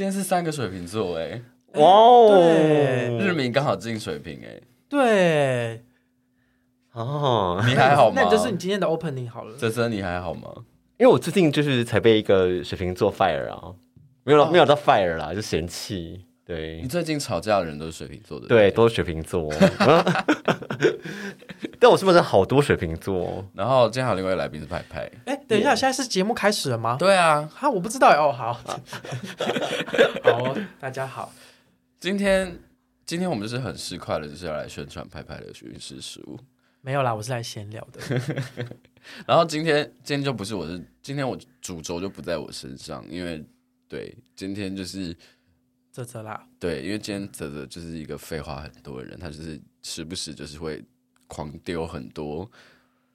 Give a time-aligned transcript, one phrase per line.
[0.00, 1.42] 今天是三个水瓶座哎，
[1.74, 4.58] 哇哦，日明刚好进水瓶哎，
[4.88, 5.84] 对，
[6.92, 8.22] 哦，你还好吗？
[8.22, 9.54] 那就是你今天的 opening 好了。
[9.58, 10.50] 泽泽，你还好吗？
[10.96, 13.74] 因为我最近就是才被一个水瓶座 fire 啊，
[14.24, 16.24] 没有、哦、没有到 fire 啦，就嫌弃。
[16.50, 19.48] 对，你最近吵架的人都是水瓶座的，对，都是水瓶座。
[21.78, 23.48] 但我是不是好多水瓶座？
[23.54, 25.08] 然后今天还有另外一个来宾是派派。
[25.26, 26.96] 哎，等一下，现在是节目开始了吗？
[26.98, 28.32] 对啊，哈，我不知道哦。
[28.32, 28.52] 好，
[30.24, 31.32] 好，大家好。
[32.00, 32.58] 今天
[33.06, 36.36] 今天我们就是很市侩的，就是要来宣传派派的运势书。
[36.80, 38.00] 没有啦，我是来闲聊的。
[39.24, 43.40] 然后今天今天就不是我是今天我主轴就不在我身上，因为
[43.86, 45.16] 对今天就是。
[45.92, 50.80] 泽泽啦，对，因为今天泽泽就是一个废话很多的人，他就是时不时就是会
[51.26, 52.48] 狂丢很多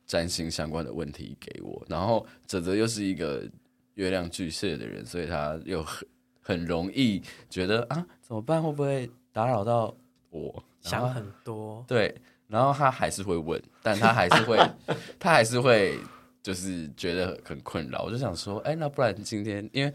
[0.06, 3.50] 占星相关的问题给我，然后泽泽又是一个
[3.94, 6.08] 月亮巨蟹的人，所以他又很
[6.42, 9.96] 很容易觉得啊怎么办，会不会打扰到
[10.30, 10.64] 我？
[10.82, 12.14] 想很多，对，
[12.48, 14.58] 然后他还是会问，但他还是会
[15.18, 15.98] 他还是会
[16.44, 19.94] 就是觉得很困扰，我就想说，哎，那不然今天因为。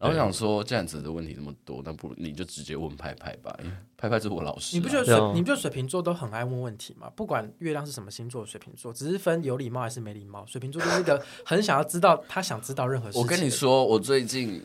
[0.00, 4.78] 然后我想说，这样子的问题那么多，那不如你就直接问派派吧，因为派派是我老师啊。
[4.78, 7.10] 你不觉得水，你不觉得水瓶座都很爱问问题吗？
[7.16, 10.46] 不管月亮是什么星座，水瓶座只是分有礼貌还是没礼貌。
[10.46, 13.20] 水瓶座就是一个很想要知道，他想知道任何事情。
[13.20, 14.64] 我跟你说，我最近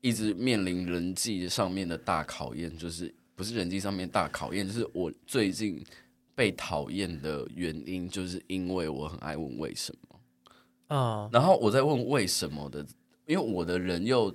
[0.00, 5.84] 一直面临人际上面的大考验，就是不是人际上面大考验，就是我最近
[6.36, 10.20] 被讨厌的原因，就是因为我很爱问为什么。
[10.90, 12.86] 嗯，然后我在问为什么的，
[13.26, 14.32] 因为我的人又。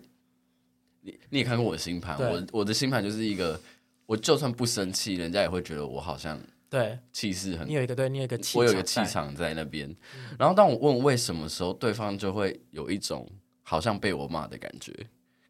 [1.04, 3.60] 你你也看过我的星盘，我我的星盘就是一个，
[4.08, 9.96] 我就算不生气，人家也会觉得我好像对气势很，你有一个对，你有一个气，我有一个气场在那边。
[10.40, 13.30] 然后当我问为什么时候，对方就会有一种
[13.62, 14.92] 好像被我骂的感觉。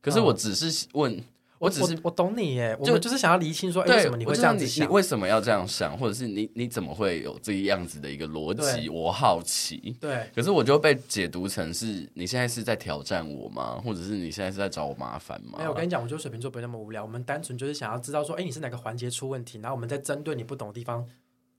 [0.01, 1.23] 可是我只是问。
[1.63, 4.85] 我只是我，我懂你耶，就我们就是想要厘清说，哎，为什么你会这样子想？
[4.85, 5.97] 你为什么要这样想？
[5.97, 8.89] 或者是你你怎么会有这样子的一个逻辑？
[8.89, 9.95] 我好奇。
[10.01, 13.81] 对，可是我就被解读成是你现在是在挑战我吗？
[13.81, 15.55] 或者是你现在是在找我麻烦吗？
[15.57, 17.01] 没有，我跟你讲，我觉得水瓶座不会那么无聊。
[17.01, 19.57] 我们单纯就是想要知道说，哎，你是哪个环节出问题？
[19.59, 21.07] 然后我们再针对你不懂的地方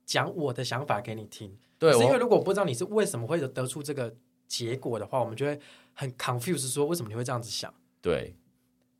[0.04, 1.56] 讲我的想法给你听。
[1.78, 4.14] 对，是因为如果我不知道你是为什么会得出这个
[4.46, 5.58] 结果的话，我们就会
[5.94, 7.72] 很 confused，说为什么你会这样子想？
[8.02, 8.36] 对，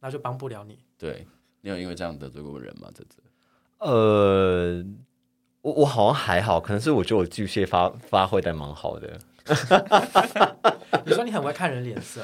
[0.00, 0.78] 那就帮不了你。
[1.10, 1.26] 对。
[1.60, 2.90] 你有因为这样得罪过人吗？
[2.94, 3.22] 这次？
[3.78, 4.84] 呃，
[5.62, 9.18] 我我好像还好，可能是我觉得我巨蟹发发挥的蛮好的。
[11.06, 12.20] 你说你很会看人脸色？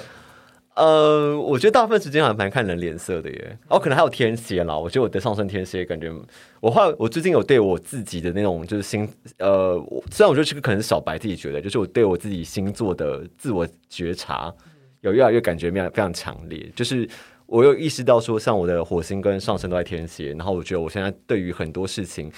[0.74, 3.58] 呃，我觉得大部分时间还蛮看人脸色的耶。
[3.68, 4.76] 哦，可能还有天蝎啦。
[4.76, 6.12] 我觉得我的上升天蝎，感觉
[6.60, 9.08] 我后来我最近有对我自己的那种就是星
[9.38, 14.52] 呃，虽然我觉得这个可能是小白自己觉得，就是我对我自己星座的自我觉察
[15.00, 17.08] 有越来越感觉非常非常强烈，就是。
[17.50, 22.30] 我又意识到说，像我的火星跟上升都在天蝎，然后我觉得我现在对于很多事情，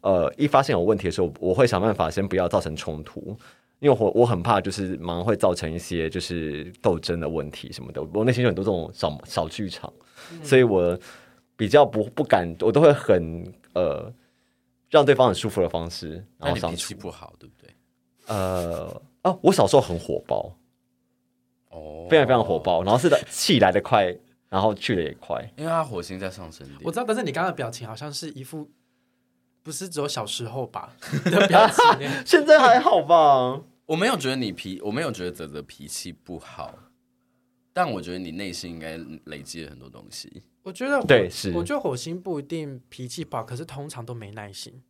[0.00, 3.36] 呃，一发现有问题的时候，我会想办法先不要造成冲突，
[3.80, 9.92] 因为我我很怕就是马上会造成一些就是斗争的问题什么的，我内心有很多这种小小剧场，
[10.32, 10.98] 嗯、所以我
[11.56, 13.44] 比较不不敢，我都会很
[13.74, 14.10] 呃
[14.88, 17.70] 让对方很舒服的方式，然后脾气不好，对不对？
[18.28, 20.56] 呃啊，我小时候很火爆，
[21.68, 24.16] 哦，非常非常火爆，然后是的 气来的快。
[24.54, 26.64] 然后去的也快，因为他火星在上升。
[26.84, 28.70] 我知道，但是你刚刚的表情好像是一副
[29.64, 30.94] 不是只有小时候吧
[31.26, 32.08] 的表情。
[32.24, 33.60] 现在还好吧？
[33.86, 36.72] 我没有觉得你脾，我没有觉得泽泽脾气不好，
[37.72, 40.44] 但我觉得你内心应该累积了很多东西。
[40.62, 44.80] 我觉得对，是我觉得火星不一定脾气不好，可是通常都没耐心，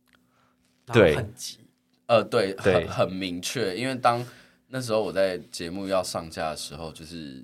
[0.93, 1.57] 对，很急。
[2.05, 3.75] 呃，对，对，很很明确。
[3.75, 4.23] 因为当
[4.67, 7.43] 那时候我在节目要上架的时候，就是。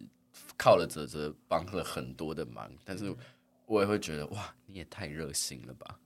[0.61, 3.11] 靠了泽泽帮了很多的忙，但是
[3.65, 5.99] 我也会觉得哇，你也太热心了吧？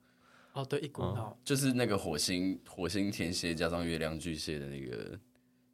[0.53, 5.19] 哦，对，一股脑、哦、就是那个火星火星天蝎加上月亮巨蟹的那个，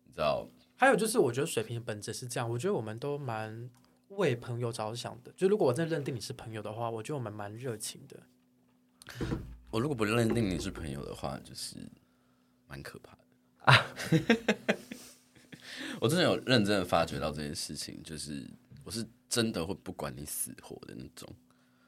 [0.06, 0.50] 你知道？
[0.75, 3.69] 还有就是，我觉得水瓶的本质是这样，我觉得我们都蛮
[4.07, 5.31] 为朋友着想的。
[5.38, 8.19] 就如果我真的认定你是朋友的话，我觉得我们蛮热情的。
[9.69, 11.75] 我如果不认定你是朋友的话，就是
[12.66, 13.19] 蛮可怕的
[13.66, 13.86] 啊！
[16.01, 18.50] 我真的有认真的发觉到这件事情，就是。
[18.83, 21.31] 我是真的会不管你死活的那种，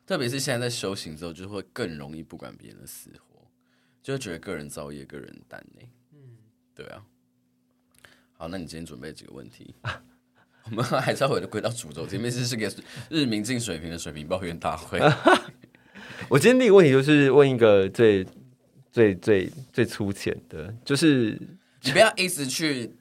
[0.06, 3.42] 特别是现在在修行之后，就会更容易不管别人的死活，
[4.02, 5.82] 就会觉得个人造业，个人担呢。
[6.14, 6.38] 嗯，
[6.76, 7.04] 对啊。
[8.34, 9.74] 好，那你今天准备几个问题？
[10.66, 12.72] 我们还是要回归到主轴，前面是是个
[13.10, 15.00] 日明进水平的水平抱怨大会。
[16.30, 18.26] 我今天第一个问题就是问一个最
[18.92, 21.40] 最最最粗浅的，就是
[21.82, 22.96] 你不要一直去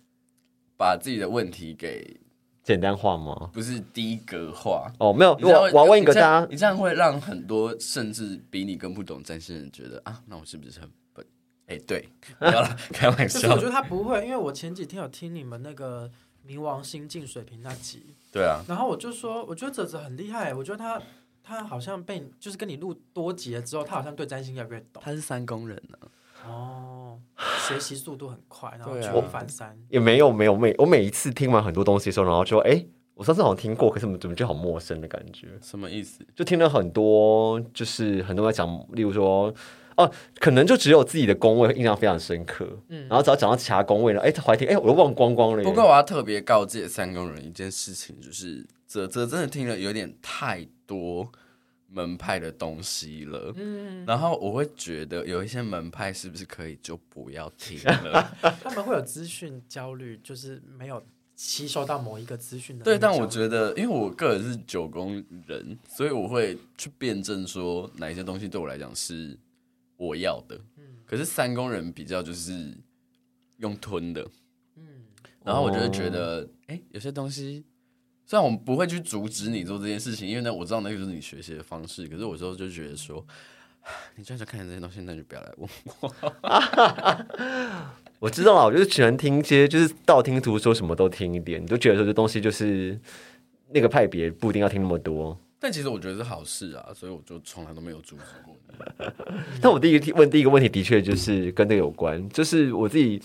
[0.76, 2.18] 把自己的问题给。
[2.62, 3.50] 简单化吗？
[3.52, 11.26] 不是低格化哦，没有，我我要问一个大家，你这样会让很多甚至比你更不懂占星人觉得啊，那我是不是很笨？
[11.66, 13.52] 哎，对， 不要了， 开玩笑。
[13.52, 16.10] 我觉得他不会，因为我前几天有听你们那个
[16.46, 21.00] 冥王星进水瓶那集，对啊，然后我就说，我觉得泽泽很厉害，我觉得他
[21.42, 25.02] 他好像被就是跟你录多集了之后，他好像对占星越来越懂。
[25.04, 27.01] 他是三宫人呢、啊，哦，
[27.68, 29.78] 学习速度很快，然后举一反三。
[29.88, 32.84] 也没有没有每我每一次听完很多东西的时候，然后就说，哎。
[33.14, 35.46] 我上次好像听过，可是怎么怎么就好陌生的感觉？
[35.60, 36.26] 什么意思？
[36.34, 39.54] 就听了很多，就是很多人讲，例如说，
[39.96, 40.10] 哦、啊，
[40.40, 45.62] 可能就只有自己的工位印象非常深刻，嗯，然后只要讲到其他工位了，哎，怀婷，哎，我都忘光光了。
[45.62, 51.30] 不过我要特别告诫三工人一件事情，就是这这真的听了有点太多
[51.92, 58.34] 门派的东西了，嗯，然后我会觉得有一些门派是不是可以就不要听了？
[58.62, 61.02] 他们会有资讯焦虑，就是没有。
[61.34, 65.14] 吸收到某一个资讯的对，但我觉得，因为我个人是九宫
[65.46, 69.36] 人，所以我会去辩证说哪一些东西对我来讲是
[69.96, 70.54] 我要的。
[70.76, 72.72] 嗯，可是三宫人比较就是
[73.56, 74.24] 用吞的，
[74.76, 74.84] 嗯，
[75.42, 77.64] 然后我就会觉得，哎、有些东西
[78.32, 82.06] 虽然我们不会去阻止你做这件事情，因为呢，我知道那个就是你学习的方式。
[82.06, 83.22] 可是有时候就觉得说，
[84.16, 85.68] 你这样子看这些东西，那就不要来问
[86.00, 86.14] 我。
[88.20, 91.62] 我知道了，我就是喜欢听一些，就是道听途说，什么都听一点。
[91.62, 92.98] 你就觉得说这东西就是
[93.68, 95.38] 那个派别，不一定要听那么多。
[95.60, 99.04] 但其实我觉得是好事啊，所以我就从来都没有阻止过你。
[99.60, 103.20] 但我第一个问第一个问题，的确就是跟这个有关，就是我自己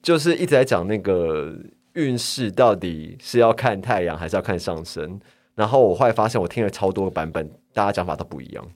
[0.00, 1.54] 就是一直在讲那个
[1.94, 5.20] 运势到底是要看太阳还是要看上升。
[5.54, 8.72] 然后我后来发现，我听了超多个版本，大家讲法都不一样。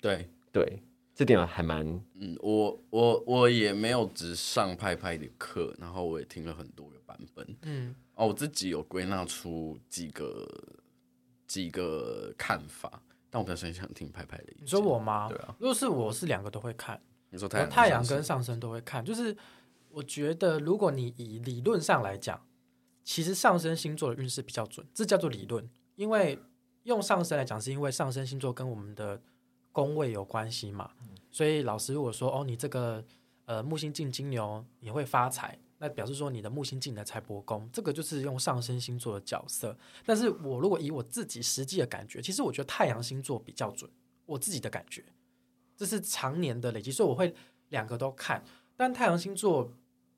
[0.00, 0.82] 对对。
[1.14, 1.86] 这点还蛮……
[2.14, 10.48] 嗯，我我我也没有只上派派的课，然后我也听了很多个版本，嗯，哦，我自己有归纳出几个
[11.46, 14.60] 几个看法，但我比较想想听派派的意思。
[14.62, 15.28] 你说我吗？
[15.28, 16.98] 对啊，如果是我是两个都会看，
[17.28, 19.36] 你说太阳太阳跟上升都会看，就是
[19.92, 22.44] 我觉得如果你以理论上来讲，
[23.04, 26.38] 其实上升星座的运势比较准，这叫做理论，因为
[26.84, 29.20] 用上升来讲，是因为上升星座跟我们的。
[29.74, 30.90] 宫位有关系嘛？
[31.30, 33.02] 所以老师如果说哦，你这个
[33.46, 39.74] 呃木星进金牛，你会发财，那表示说你的木星进的财帛宫，这个就是用上升星座的角色。
[40.04, 43.90] 但是我如果以我自己实际的感觉，其实我觉得太阳星座比较准，
[44.26, 45.02] 我自己的感觉，
[45.74, 47.34] 这是常年的累积，所以我会
[47.70, 48.44] 两个都看。
[48.76, 49.72] 但太阳星座，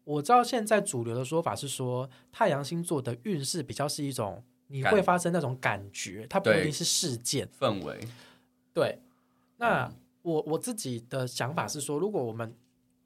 [0.05, 8.07] 我知道现在主流的说法是说，太阳星座的运势比较是一种你会发生那种感觉，它不一定是事件氛围，
[8.73, 8.99] 对。
[9.57, 9.91] 那
[10.23, 12.55] 我我自己的想法是说，如果我们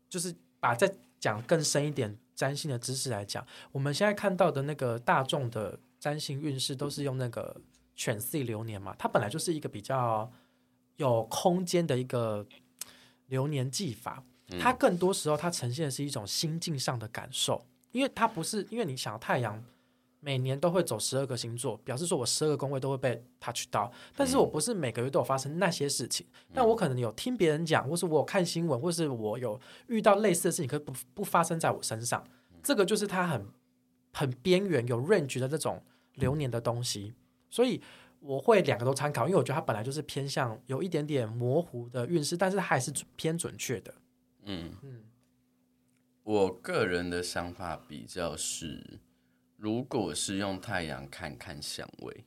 [0.09, 7.61] 就是把再讲更深一点占星的知识来讲，我们现在看到的那个大众的占星运势都是用那个
[7.95, 10.31] 犬岁流年嘛，它本来就是一个比较
[10.97, 12.47] 有空间的一个
[13.27, 14.25] 流年技法，
[14.61, 19.65] 它更多时候它呈现的是一种心境上的感受，因为它不是因为你想太阳。
[20.21, 32.26] 每年都会走十二个星座，表示说我十二个宫位都会被 touch 到，但是我不是每个月都有发生那些事情，嗯、但我可能有听别人讲，或是我有看新闻，或是我有遇到类似的事情，可是不不发生在我身上，
[32.64, 33.47] 这个就是它很
[34.12, 35.81] 很边缘有 range 的这种
[36.14, 37.14] 流年的东西，
[37.49, 37.81] 所以
[38.19, 43.95] 我会两个都参考，因为我觉得它本来就是偏向有一点点模糊的运势，但是它还是偏准确的。
[44.45, 45.04] 嗯嗯，
[46.23, 49.00] 我个人的想法比较是。
[49.57, 52.25] 如果是用太阳看看相位，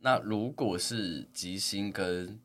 [0.00, 2.40] 那如果是吉星跟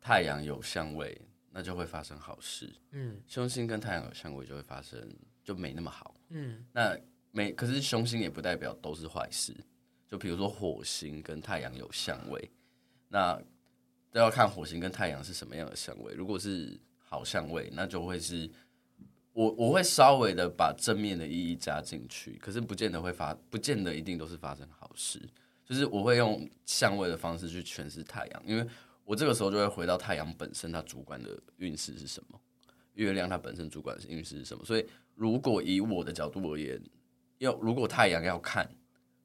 [0.00, 2.74] 太阳有相位，那就会发生好事。
[2.90, 5.08] 嗯，凶星跟太阳有相位就会发生
[5.44, 6.16] 就没那么好。
[6.30, 6.98] 嗯，那
[7.30, 9.54] 没可是凶星也不代表都是坏事。
[10.08, 12.50] 就比如说火星跟太阳有相位，
[13.06, 13.40] 那
[14.10, 16.14] 都要看火星跟太阳是什么样的相位。
[16.14, 16.76] 如果是
[17.08, 18.50] 好相位，那就会是。
[19.34, 25.20] 我我会稍微的把正面的意义加进去，可是不见得会发，不见得一定都是发生好事。
[25.64, 28.66] 就是我会用相位的方式去诠释太阳，因为
[29.04, 32.40] 我这个时候就会回到太阳本身它主管的运势是什么，
[32.94, 34.64] 月亮它本身主管的运势是什么。
[34.64, 34.84] 所以
[35.14, 36.82] 如果以我的角度而言，
[37.38, 38.68] 要如果太阳要看，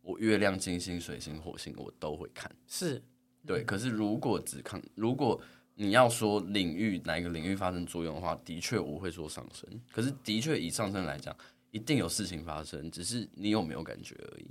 [0.03, 3.01] 我月亮、金星、水星、火星我都会看，是
[3.47, 3.63] 对。
[3.63, 5.41] 可是如果只看如果。
[5.75, 9.67] 你要说领域哪一个领域发生作用的话，的确我会说上升。
[9.91, 11.35] 可是的确以上升来讲，
[11.71, 14.45] 一定有事情发生，只是你有没有感觉而已。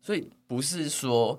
[0.00, 1.38] 所以不是说，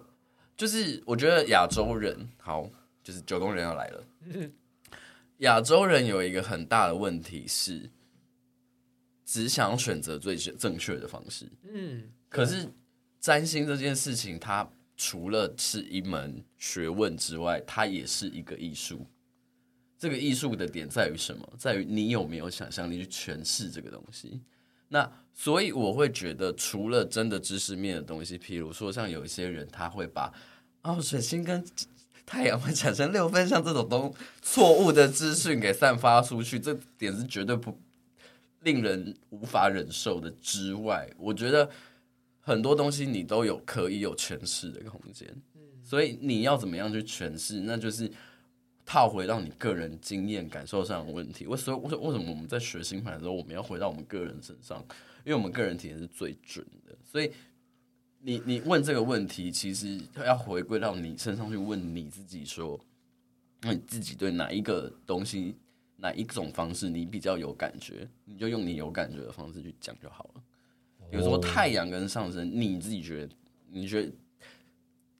[0.55, 2.69] 就是我觉得亚洲人好，
[3.03, 4.03] 就是九宫人要来了。
[5.39, 7.89] 亚洲人有一个很大的问题是，
[9.25, 11.51] 只想选择最正确的方式。
[11.63, 12.69] 嗯，可是
[13.19, 19.05] 占星这件事情，它除了是一门学问之外，它也是一个艺术。
[20.05, 21.53] 这个艺术的点在于什么？
[21.57, 24.39] 在于你有没有想象力去诠释这个东西。
[24.89, 30.31] 那所以我会觉得，除了真的知识面的东西，譬如说像有一些人他会把
[30.83, 31.65] 哦水星跟
[32.23, 37.75] 太阳会产生六分像这种东错误的资讯给散发出去，这点是绝对不
[38.61, 40.29] 令人无法忍受的。
[40.39, 41.67] 之外，我觉得
[42.41, 45.27] 很多东西你都有可以有诠释的空间，
[45.83, 48.09] 所以你要怎么样去诠释，那就是
[48.85, 51.47] 套回到你个人经验感受上的问题。
[51.47, 51.77] 为什么？
[51.77, 54.79] 为什么我们在学星盘的时候，我们要回到我们个人身上？
[55.25, 57.31] 因为我们个人体验是最准的，所以。
[58.27, 62.79] 你你问这个问题，其实要回归到你身上去问你自己，说，
[63.61, 65.55] 那你自己对哪一个东西、
[65.97, 70.41] 哪一种方式你比较有感觉，你就用你有感觉的方式去讲就好了。
[71.11, 73.35] 比如说太阳跟上升，你自己觉得，
[73.69, 74.11] 你觉得，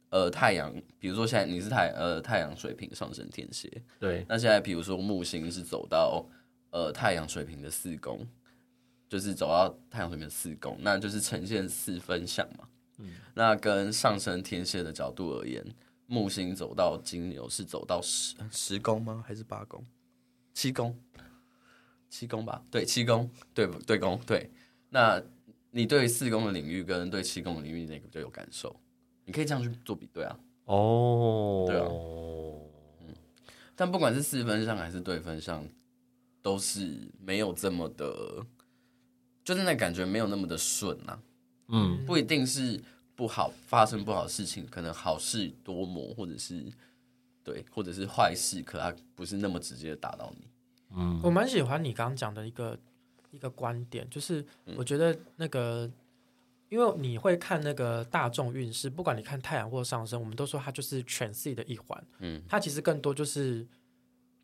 [0.10, 3.70] 呃，太阳，比如说现在你是太呃太阳水平上升天蝎，
[4.00, 6.26] 对，那现在比如说木星是走到
[6.72, 8.26] 呃太阳水平的四宫，
[9.10, 12.70] 就是走到太阳水平的四宫，那就是呈现四分相嘛。
[13.00, 15.66] 嗯，那跟上升天蝎的角度而言，
[16.08, 19.24] 木星走到金牛是走到十十宫吗？
[19.28, 19.86] 还是八宫？
[20.54, 20.98] 七宫？
[22.10, 22.64] 七宫吧？
[22.72, 24.18] 对，七宫，对不对宫？
[24.26, 24.50] 对。
[24.90, 25.22] 那
[25.72, 28.74] 你对四宫的领域跟对七宫的领域哪个比较有感受？
[29.26, 30.40] 你可以这样去做比对啊。
[30.66, 31.88] 哦，对啊。
[33.02, 33.14] 嗯，
[33.76, 35.68] 但不管是四分上还是对分上，
[36.42, 38.46] 都是没有这么的，
[39.44, 41.20] 就是那感觉没有那么的顺啊。
[41.68, 42.80] 嗯，不一定是
[43.16, 46.64] 不好发生不好的事情，可能好事多磨，或者是
[47.44, 50.48] 对，或者是坏事，可它不是那么直接的打到你。
[50.96, 52.78] 嗯，我蛮喜欢你刚刚讲的一个
[53.32, 54.46] 一个观点，就是
[54.78, 55.90] 我觉得那个，
[56.76, 62.04] 因为你会看那个大众运势，不管你看太阳或上升，我们都说它就是全系的一环。
[62.20, 63.66] 嗯，它其实更多就是。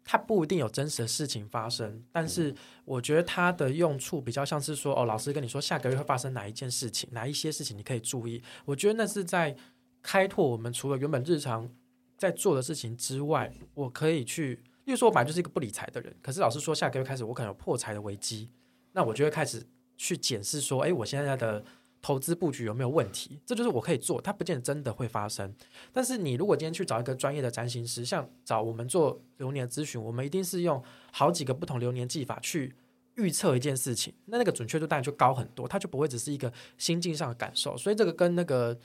[0.04, 2.54] 它不一定有真实的事情发生，但是
[2.86, 8.42] 我觉得它的用处比较像是说，哦，老师跟你说下个月会发生哪一件事情，哪一些事情你可以注意。
[8.66, 9.56] 我觉得那是在
[10.02, 11.70] 开拓我们除了原本日常
[12.18, 18.50] 在做的事情之外，我可以去，例如说我本来就是一个不理财的人，可是老师说下个月开始我可能有破财的危机，
[18.94, 19.64] 那我就会开始
[19.98, 21.64] 去检视说，哎，我现在的。
[22.02, 23.40] 投资布局有没有问题？
[23.46, 25.54] 这就是我可以做，它不见得真的会发生。
[25.94, 32.74] 但是你如果今天去找一个专业的占星师，像找我们做流年咨询，我们一定是用好几个不同流年技法去
[33.16, 37.78] 预测一件事情，那那个准确度当然就高很多，它就不会只是一个心境上的感受。
[37.78, 38.78] 所以这个跟那个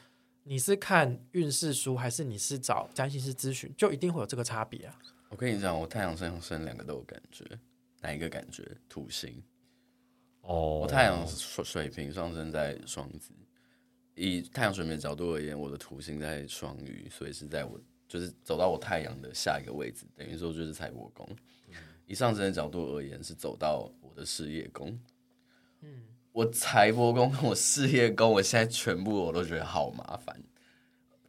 [0.42, 4.98] 你是看运势书还是你是找占星师咨询，就一定会有这个差别啊。
[5.30, 7.44] 我跟你讲，我太阳上升两个都有感觉，
[8.00, 8.62] 哪一个感觉？
[8.88, 9.42] 土星。
[10.46, 13.32] 哦，oh, 我太阳水水平上升在双子，
[14.14, 21.28] 以太阳水平的角度而言，我的土星在双鱼，所以是在我就是走到我太阳的下一个位置，等于说就是财帛宫。
[21.68, 21.74] 嗯、
[22.06, 24.96] 以上升的角度而言，是走到我的事业宫。
[25.80, 30.40] 嗯，我财帛宫跟我事业宫，我现在全部我都觉得好麻烦。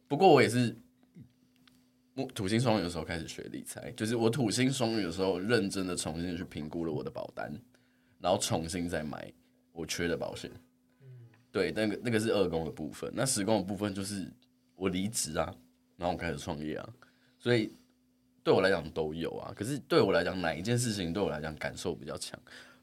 [0.06, 0.76] 不过我也是
[2.14, 7.52] 木土星双鱼的时候开始学理财，就是我土星双鱼的时候，认真的重新去评估了我的保单。
[8.20, 9.32] 然后重新再买
[9.72, 10.50] 我缺的保险，
[11.52, 14.26] 对，那个那个是二宫的部分，那十宫的部分就是
[14.74, 15.54] 我离职啊，
[15.96, 16.88] 然后我开始创业啊，
[17.38, 17.72] 所以
[18.42, 19.52] 对我来讲都有啊。
[19.54, 22.36] 可是对我来讲，哪一件事情对我来讲感受比较强？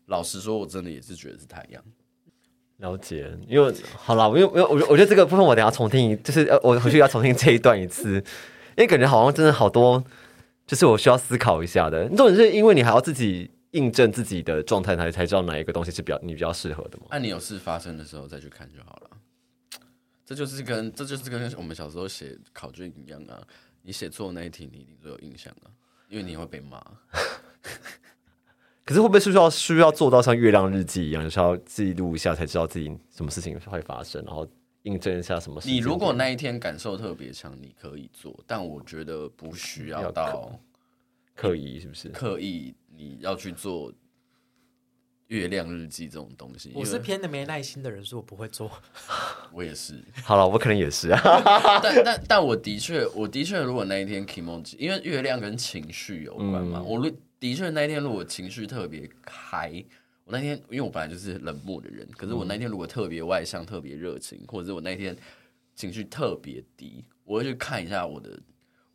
[0.06, 1.84] 老实说，我真的也是觉得是太阳。
[2.78, 8.14] 了解，因为好了，因为因为我我觉得这个部分我等下重听，就是呃，我回去要重听这一段一次，
[8.78, 10.02] 因为感觉好像真的好多，
[10.66, 12.08] 就是我需要思考一下的。
[12.10, 13.52] 重点是因为你还要自己。
[13.76, 17.06] 印证自己的状态，才才知道哪一个东西是比较你比较适合的嘛？
[17.12, 19.10] 那你有事发生的时候再去看就好了。
[20.26, 23.40] 这就是跟这就是跟我们小时候写考卷一样啊！
[23.84, 25.70] 你写错那一题，你一定都有印象啊，
[26.10, 26.84] 因为你会被骂。
[28.84, 34.48] 可是会不会是需要需要做到像月亮日记一样，就是要记录一下，才知道自己什么事情会发生，然后
[34.84, 35.76] 印证一下什么事情？
[35.76, 40.60] 你如果那一天感受特别强，你可以做，但我觉得不需要到
[41.36, 42.74] 刻意，是不是刻意？
[42.98, 43.94] 你要去做
[45.28, 48.72] 月亮日记这种东西，我是偏的没耐心的人，所以我不会做。
[49.52, 50.02] 我也是。
[50.24, 51.20] 好了，我可能也是啊。
[51.84, 59.84] 但但但我的确，我的确，如果那一天 kimoji，因为月亮跟情绪有关嘛，嗯、我的确那一天如果情绪特别嗨，
[60.24, 65.16] 我那天因为我本来就是冷漠的人，可是我那天如果特别外向、特别热情，或者是我那天
[65.76, 68.40] 情绪特别低，我会去看一下我的。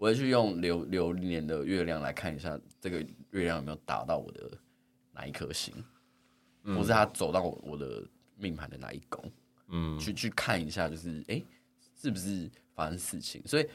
[0.01, 3.03] 我会去用流流年的月亮来看一下，这个
[3.33, 4.51] 月亮有没有打到我的
[5.13, 5.75] 哪一颗星，
[6.65, 8.03] 嗯、或是它走到我的
[8.39, 9.23] 命盘的哪一宫，
[9.69, 11.45] 嗯，去去看一下，就是哎、欸，
[12.01, 13.43] 是不是发生事情？
[13.47, 13.69] 所以，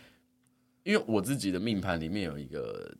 [0.81, 2.91] 因为我自己的命盘里面有一个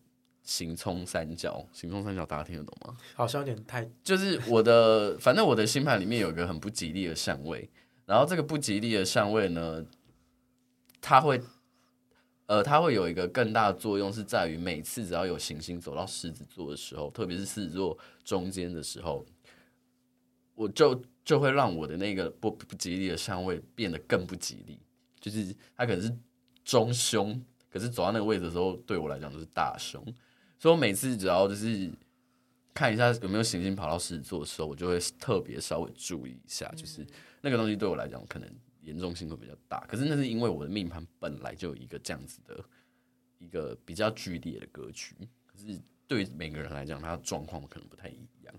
[0.44, 2.96] 行冲三角，行冲三角大家听得懂吗？
[3.15, 7.67] 好像有点太， 就是我的，反正我的星盘里面有一个很不吉利的相位，
[8.05, 9.84] 然后这个不吉利的相位呢，
[11.01, 11.41] 它会，
[12.48, 19.25] 呃，它会有一个更大的作用，是在于每次只要有行星走到狮子座的时候，特别是狮子座中间的时候，
[20.54, 24.78] 我就就会让我的那个不不吉利的相位变得更不吉利，
[25.20, 26.16] 就是它可能是
[26.64, 30.04] 中凶，可是走到那个位置的时候，对我来讲就是大凶。
[30.60, 31.92] 所以我每次只要就是
[32.74, 37.06] 看一下有没有行星跑到狮子座的时候，我就会特别稍微注意一下，就是
[37.42, 38.48] 那个东西对我来讲可能
[38.86, 39.84] 严重性会比较大。
[39.88, 42.63] 可是那是因为我的命盘本来就有一个这样子的
[43.39, 45.15] 一个比较剧烈的格局，
[45.46, 45.77] 可是
[46.08, 48.54] 对每个人来讲，他的状况可能不太一样。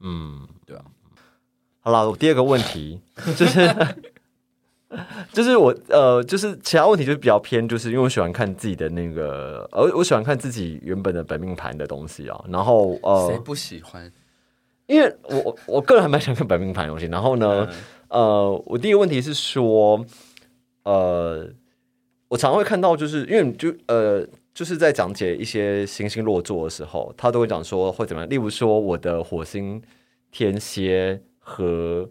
[0.00, 0.84] 嗯，对啊。
[1.80, 3.00] 好了，我第二个问题
[3.36, 3.96] 就是，
[5.32, 12.44] 就是我呃，就是其他问题就是比较偏，就是因为我喜欢看自己的那个，呃，我喜欢看自己原本的本命盘的东西啊。
[12.48, 14.12] 然后呃，谁不喜欢？
[14.86, 17.06] 因为我我个人还蛮喜欢看本命盘的东西。
[17.06, 17.76] 然后呢，嗯、
[18.12, 20.04] 呃，我第一个问题是说，
[20.84, 21.50] 呃，
[22.28, 28.30] 我常常会看到，就是因为就呃，就是在讲解一些行星落座的时候，他都会讲说会怎么样。
[28.30, 29.82] 例如说，我的火星
[30.30, 31.20] 天蝎。
[31.44, 32.08] 和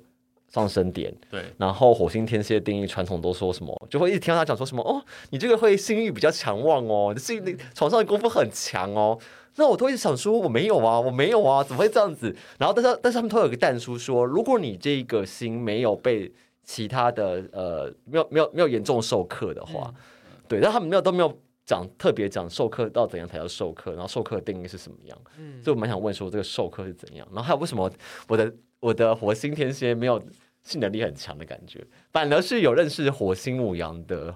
[0.50, 9.17] 上升点，对，然后火星天蝎的定义传统都说什么，就会一直听到他讲说什么哦，你这个会性欲比较强旺哦，性欲床上的功夫很强哦。
[9.55, 12.36] 那我都一直想说我没有啊，我没有啊，怎么会这样子？
[12.58, 16.31] 然后但是但是他们都有个弹书说，如果你这个星没有被
[16.63, 19.93] 其他的呃没有没有没有严重授课的话，
[20.25, 25.17] 嗯、对，但他们没有都没有讲特别讲授课到怎样才叫授课，然后授课的定义是什么样？
[25.38, 27.28] 嗯，所以我蛮想问说这个授课是怎样？
[27.32, 27.91] 然后还有为什么
[28.28, 28.54] 我的。
[28.82, 30.19] 我的火星天蝎没有
[30.63, 34.36] 性能力很强的感觉，反而是有认识火星母羊的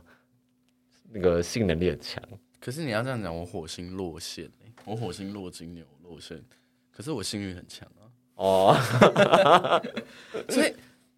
[1.12, 2.24] 那个性能力很强。
[2.60, 4.48] 可是你要这样讲，我火星落线，
[4.86, 6.44] 我火星落金牛落线，
[6.92, 8.06] 可是我性欲很强啊。
[8.36, 8.76] 哦，
[10.50, 10.74] 所以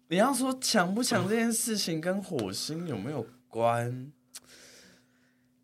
[0.08, 4.12] 你要说强不强这件事情跟火星有没有关？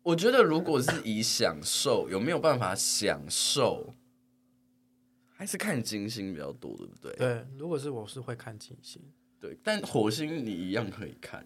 [0.03, 3.93] 我觉得如果是以享受，有没有办法享受？
[5.33, 7.15] 还是看金星比较多，对不对？
[7.15, 9.01] 对，如果是我是会看金星，
[9.39, 11.45] 对，但火星你一样可以看。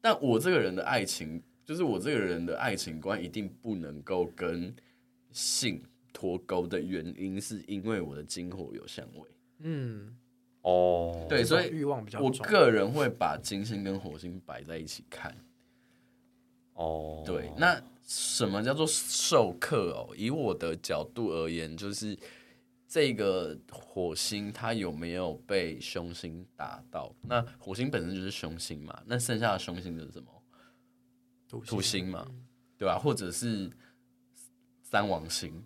[0.00, 4.74] 但我这个人的爱情，就是我这个人的爱情观一定不能够跟
[5.32, 5.82] 性
[6.18, 9.28] 脱钩的原因，是因为我的金火有香味。
[9.58, 10.16] 嗯，
[10.62, 15.32] 哦，对，所以欲望比较，我个人会把金星跟火星摆在一起看。
[16.72, 20.12] 哦，对，那什么叫做授课哦？
[20.16, 22.18] 以我的角度而言，就是。
[22.90, 27.14] 这个火星它有没有被凶星打到？
[27.20, 30.42] 那火星本身就是凶星嘛，那剩下的凶星是什么？
[31.46, 32.26] 土土星嘛，
[32.78, 32.98] 对吧？
[32.98, 33.70] 或者是
[34.82, 35.62] 三王星，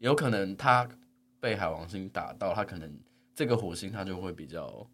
[0.00, 0.86] 有可能他
[1.38, 2.92] 被海王星打到，他可能
[3.34, 4.86] 这个火星它就会比较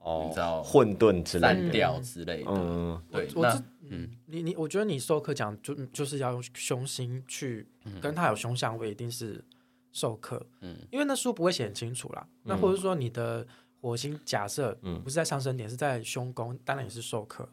[0.00, 2.50] 哦，你知道混沌之类的、单调之类的。
[2.50, 3.28] 嗯，对。
[3.36, 7.66] 那嗯，你你，我觉得你授课讲就就是要用凶星去
[8.02, 9.42] 跟他有凶相位，一定是。
[9.90, 12.24] 授课，嗯，因为那书不会写很清楚啦。
[12.44, 13.44] 嗯、那或者说你的
[13.80, 17.48] 火星假设不是在上升点，嗯、是在胸宫，当然也是授课，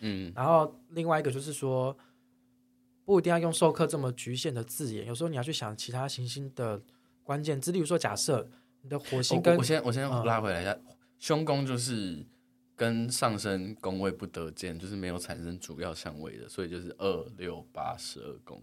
[0.00, 0.32] 嗯。
[0.34, 1.96] 然后另外一个就是说，
[3.10, 6.80] 不一定要用授课这么局限的字眼，有时候你要去想其他行星的
[7.24, 8.48] 关键字，例如说假设
[8.82, 9.56] 你的火星跟……
[9.56, 10.78] 我先我先拉回来一下，
[11.18, 12.24] 凶宫、嗯、就是
[12.76, 18.62] 跟上升宫位不得见，就是没有产生主要相位的，所以就是二六八十二宫。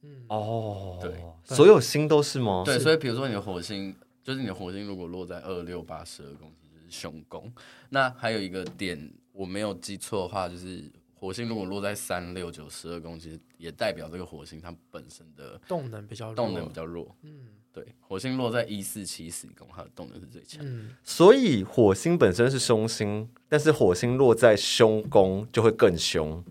[0.00, 2.64] 嗯哦，对，所有星都是吗？
[2.66, 3.94] 对，所以比如说你的火星，
[4.24, 7.48] 就是你的火星如果落在二六八十二宫，就是凶宫。
[7.90, 10.90] 那还有一个点，我没有记错的话，就是
[11.22, 17.14] 火星如果落在三六九十二宫，其实也代表这个火星它本身的动能比较弱，动能比较弱。
[17.22, 20.60] 嗯，对，火星落在一四七十宫，它的动能是最强。
[20.66, 26.42] 嗯，所以火星本身是凶星，但是火星落在凶宫就会更凶。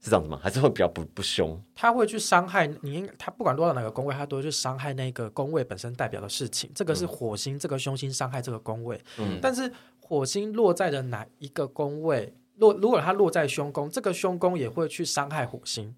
[0.00, 0.40] 是这样子吗？
[0.42, 1.62] 还是会比较不不凶？
[1.74, 6.70] 它会去伤害你，它不管落到哪个宫位，它都会去伤害那个宫位本身代表的事情。
[6.74, 8.98] 这个是火星，嗯、这个凶星伤害这个宫位。
[9.18, 12.32] 嗯，但是火星落在的哪一个宫位？
[12.58, 15.96] 落如果它落在凶宫，这个凶宫也会去伤害火星。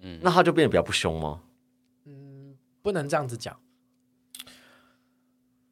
[0.00, 1.42] 嗯，那它就变得比较不凶吗？
[2.06, 3.60] 嗯，不能这样子讲。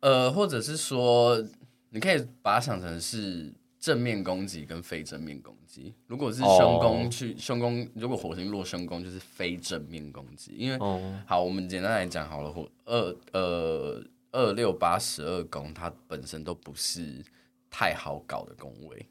[0.00, 1.42] 呃，或者是说，
[1.90, 3.52] 你可以把它想成是。
[3.82, 11.02] 正面攻击跟非正面攻击，如果是凶宫去凶宫，如果火星落凶宫就是非正面攻击，因为、oh.
[11.26, 17.24] 好，我们简单来讲好了，火二呃二六八十二宫它本身都不是
[17.68, 19.04] 太好搞的宫位，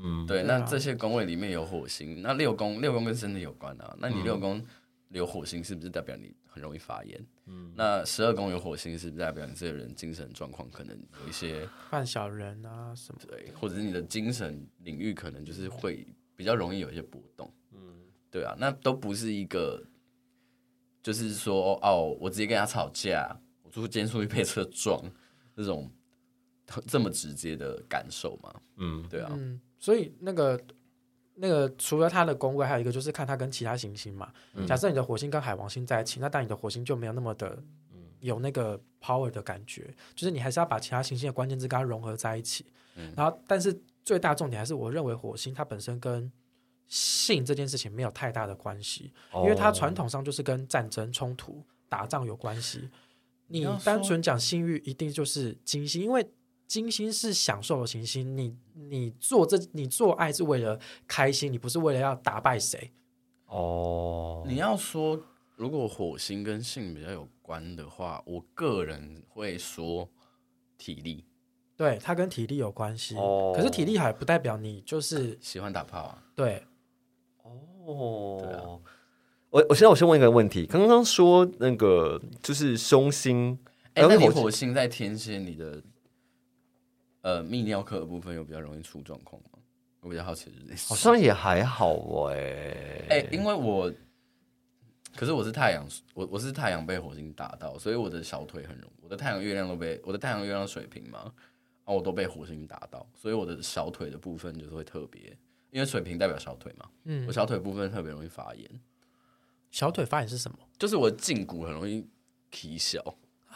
[0.00, 3.96] 嗯，对，那这些宫位里面有火星，那六宫六宫跟身体有关啊。
[3.98, 4.64] 那你六宫
[5.10, 7.26] 有火星，是不是代表你很容易发炎？
[7.46, 13.20] 嗯，那十二宫有火星，是不是代表你这个人精神状况可能有一些 犯小人啊什么？
[13.26, 16.06] 对，或者是你的精神领域可能就是会
[16.36, 17.52] 比较容易有一些波动。
[17.72, 17.78] 嗯，
[18.30, 19.82] 对啊，那都不是一个，
[21.02, 25.02] 就是说哦，我直接跟他吵架，我出今天出去被车撞，
[25.56, 25.90] 这种
[26.86, 28.54] 这么直接的感受嘛。
[28.76, 30.60] 嗯，对啊，嗯，所以那个
[31.34, 34.32] 那个除了它的宫位，还有一个就是看它跟其他行星嘛。
[34.66, 37.62] 假设你的火星跟海王星在一起，那当你的火星就没有那么的
[38.20, 42.66] 有那个 power 的感觉，就是你还是要把其他行星的关键字跟它融合在一起。
[43.14, 46.30] 然后，但是最大重点还是我认为火星它本身跟
[46.88, 52.90] 性这件事情没有太大的关系，因为它传统上就是跟战争、冲突、打仗有关系。
[53.46, 56.28] 你单纯讲性欲，一定就是金星，因为
[56.68, 58.36] 金星是享受的行星。
[58.36, 62.92] 你你做这你做爱是为了开心，你不是为了要打败谁。
[63.46, 65.20] 哦，你要说
[65.56, 70.08] 如果火星跟性比较有关的话，我个人会说
[70.76, 71.24] 体力。
[71.74, 73.16] 对，它跟体力有关系。
[73.16, 76.22] 哦可是体力还不代表你就是喜欢打炮啊。
[76.34, 76.62] 对。
[77.42, 78.62] 哦，对啊
[79.50, 83.58] 我我现在我先问一个问题，刚刚说那个就是凶星，
[83.94, 85.82] 哎、那你火火星在天蝎，你的
[87.22, 89.50] 呃泌尿科的部分有比较容易出状况吗？
[90.00, 91.92] 我比较好奇的是这好像也还好
[92.30, 93.92] 哎、哎、因为我，
[95.16, 101.32] 可是我是太阳，我我是太阳被火星打到，所以我的小腿很容易，我的太阳月亮都被我的太阳月亮水平嘛，
[101.84, 105.36] 啊，我都被火星打到，所以我的小腿的部分就是会特别，
[105.72, 108.80] 因为水平代表小腿嘛，嗯我，小腿部分特别容易发炎，
[109.72, 112.06] 小腿发炎是什么就是我的胫骨很容易
[112.52, 113.12] 起小，啊？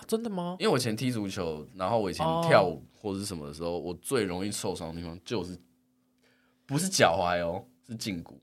[0.06, 0.56] 真的吗？
[0.58, 5.58] 因为我以前踢足球，然后我以前跳舞或者是什么的时候，我最容易受伤的地方就是
[6.66, 8.40] 不是脚踝哦，是胫骨，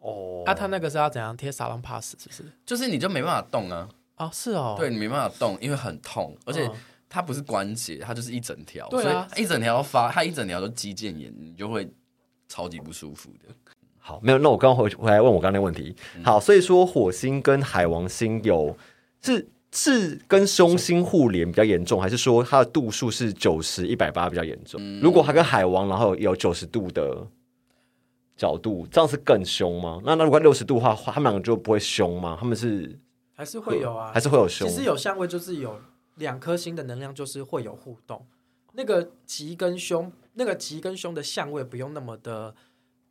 [0.00, 2.44] 哦，啊，他那个是要怎样贴沙龙 pass 是不是？
[2.64, 6.66] 就是你就没办法动啊，啊，是哦，对你没办法动，因为很痛，而且。
[6.66, 6.72] 嗯
[7.08, 11.88] 它不是关节，它就是一整条，对啊所以一整条发，它一整条都肌腱炎，你就会
[12.48, 13.54] 超级不舒服的。
[13.96, 15.94] 好，没有，那我刚刚回回来问我刚刚那个问题。
[16.24, 18.76] 好，所以说火星跟海王星有
[19.22, 24.80] 是是跟凶星互联比较严重，还是说它的度数是九十一百八比较严重？
[25.00, 27.26] 如果它跟海王然后有九十度的
[28.36, 30.00] 角度，这样是更凶吗？
[30.02, 32.38] 那那如果六十度的话，他们两个就不会凶吗？
[32.40, 32.98] 他们是
[33.34, 34.66] 还是会有啊，还是会有凶？
[34.66, 35.78] 其实有相位就是有
[36.14, 38.26] 两颗星的能量，就是会有互动。
[38.72, 42.54] 那个吉跟凶，那个吉跟凶的相位不用那么的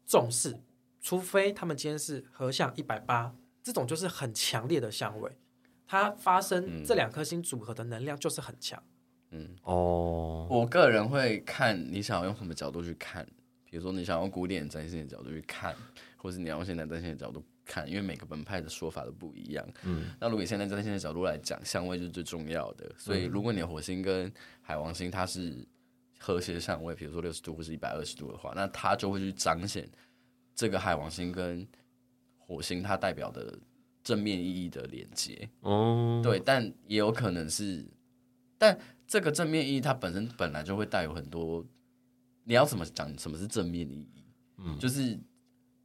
[0.08, 0.58] 重视，
[0.99, 5.32] 除非他们今天是合相一百八，这种就是很强烈的相位，
[5.88, 8.82] 它发生这两颗星组合的能量就是很强。
[9.32, 13.26] 嗯，哦，我个人会看你想要用什么角度去看，
[13.65, 15.76] 比如说你想要用古典占星的角度去看，
[16.15, 19.67] 或是你要用现代占星的角度看，因为每个门派的说法都不一样。
[19.84, 22.89] 嗯，那如果以现代占星的角度来讲，相位就是最重要的。
[22.98, 25.67] 所以如果你的火星跟海王星它是
[26.17, 29.89] 和谐相位，比如说六十度或是一百二十度的话，那它就会去彰显
[30.54, 31.67] 这个海王星跟
[32.38, 33.58] 火星它代表的
[34.05, 35.49] 正面意义的连接。
[35.59, 37.85] 哦，对，但也有可能是，
[38.57, 41.65] 但这个正面意义它本身本来就会带有很多，
[42.45, 44.23] 你要怎么讲什么是正面意义？
[44.59, 45.19] 嗯，就是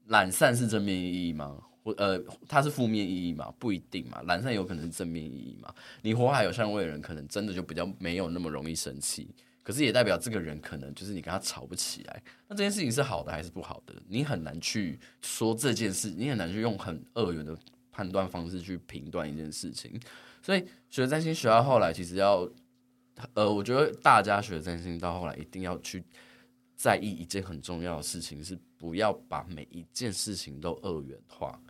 [0.06, 1.60] 懒散是正面意义吗？
[1.82, 3.50] 或呃，它是负面意义吗？
[3.58, 5.74] 不一定嘛，懒散有可能是正面意义嘛。
[6.02, 12.22] 你火海有相位的人，可能真的就比较没有那么容易生气，可是也代表这个人可能就是你跟他吵不起来。
[12.46, 13.94] 那这件事情是好的还是不好的？
[14.06, 17.56] 你很难去说这件事，你很难去用很二元的
[18.00, 20.00] 判断方式去评断一件事情。
[20.40, 22.48] 所以学占星学到后来，其实要
[23.34, 26.02] 呃，我觉得大家学占星到后来一定要去
[26.76, 31.60] 在意一件很重要的事情，是不要把每一件事情都二元化。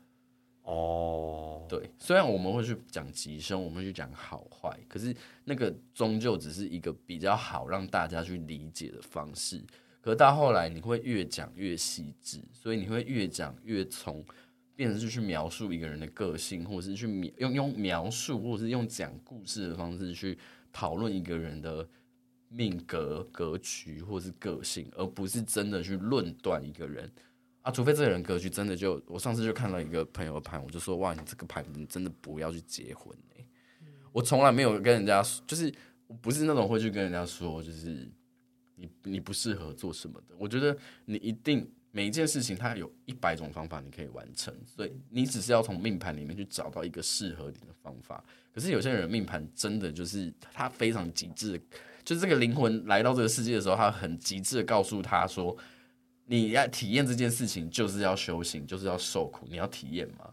[0.63, 5.13] 哦，对，虽然我们会去讲吉凶，我们会去讲好坏，可是
[5.45, 9.61] 那个终究只是一个比较好让大家去理解的方式。
[10.01, 14.25] 可是到后来，你会越讲越细致，所以你会越讲越从
[14.81, 20.39] 变成是去描述一个人的个性，或者是去描用用描述，或者是用讲故事的方式去
[20.73, 21.87] 讨论一个人的
[22.49, 27.13] 命格、格局或是个性，而不是真的去论断一个人。
[27.61, 33.47] 啊，除非这个人格局真的就，我上次就看到一个朋友的盘，我就说哇，你这个盘你真的不要去结婚哎、欸！
[34.13, 35.71] 我从来没有跟人家说，就是
[36.07, 38.11] 我不是那种会去跟人家说，就是
[38.77, 40.35] 你你不适合做什么的。
[40.39, 48.23] 我觉得你一定每一件事情，它有一百种方法你可以完成，所以你只是要从命盘里面去找到一个适合你的方法。
[48.53, 51.61] 可是有些人命盘真的就是他非常极致，
[52.05, 55.57] 就是这个灵魂来到这个世界的时候，他很极致的告诉他说。
[56.27, 60.31] 你要体验这件事情，就是要修行，就是要受苦，你要体验嘛。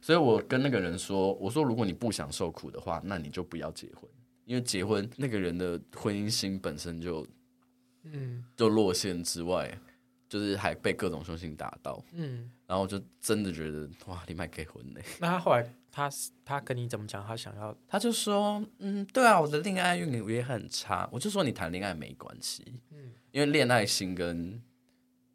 [0.00, 4.08] 所以我跟那个人说，我说如果你不想受苦的话，那你就不要结婚，
[4.44, 7.26] 因为结婚那个人的婚姻心本身就，
[8.04, 9.76] 嗯，就落线之外，
[10.32, 15.00] 就是还被各种凶星打到，嗯，然后就真的觉得哇，你蛮结婚呢。
[15.20, 16.10] 那他后来他
[16.42, 17.22] 他跟你怎么讲？
[17.26, 21.06] 他想要，他就说，嗯，对啊，我的恋爱运也很差。
[21.12, 24.58] 我就说你谈恋爱没关系，嗯，因为恋爱心跟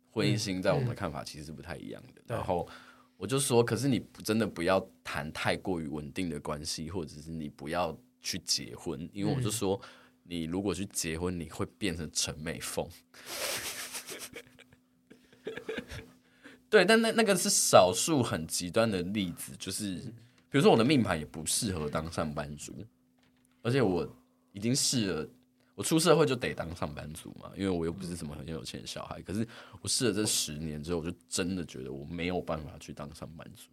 [0.09, 2.21] 婚姻心在我们的看法其实是不太一样的。
[2.25, 2.67] 然后。
[3.19, 9.81] 我就说，可是你真的不要谈太过于稳定的关系，或者是你不要去结婚，因为我就说，
[10.21, 12.87] 你如果去结婚，你会变成陈美凤。
[16.69, 19.95] 对，但那那个是少数很极端的例子，就是
[20.49, 22.73] 比如说我的命盘也不适合当上班族，
[23.61, 24.07] 而且我
[24.51, 25.29] 已经试了。
[25.75, 29.21] 我出社会就得当上班族嘛，因为我又不是什么很有钱的小孩。
[29.21, 29.47] 可是
[29.79, 33.69] 我试了这十年之后，我就真的觉得我没有办法去当上班族。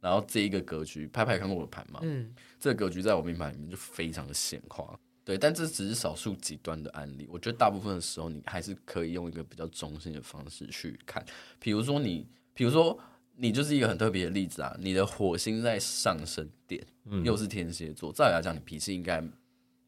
[0.00, 4.98] 然后这一个格局，拍拍看过我的盘嘛，嗯，这个格局在我命盘里面就非常的显化。
[5.26, 7.28] 对，但这只是少数极端的案例。
[7.28, 11.20] 我觉得大部分的时候，你还是可以用一个比较中性的方式去看。
[11.58, 12.96] 比如说你，比如说
[13.34, 16.80] 你就是一个很特别的例子啊，你的火星在上升点，
[17.24, 19.20] 又是天蝎座，照理来讲，你脾气应该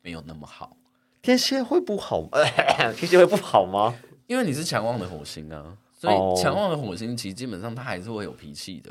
[0.03, 0.77] 没有那么好。
[1.23, 2.29] 天蝎会不好？
[2.99, 3.97] 天蝎会不好吗？
[4.27, 8.91] 因为你是强旺的火星啊，所以强旺的火星其实基本上它还是会有脾气的。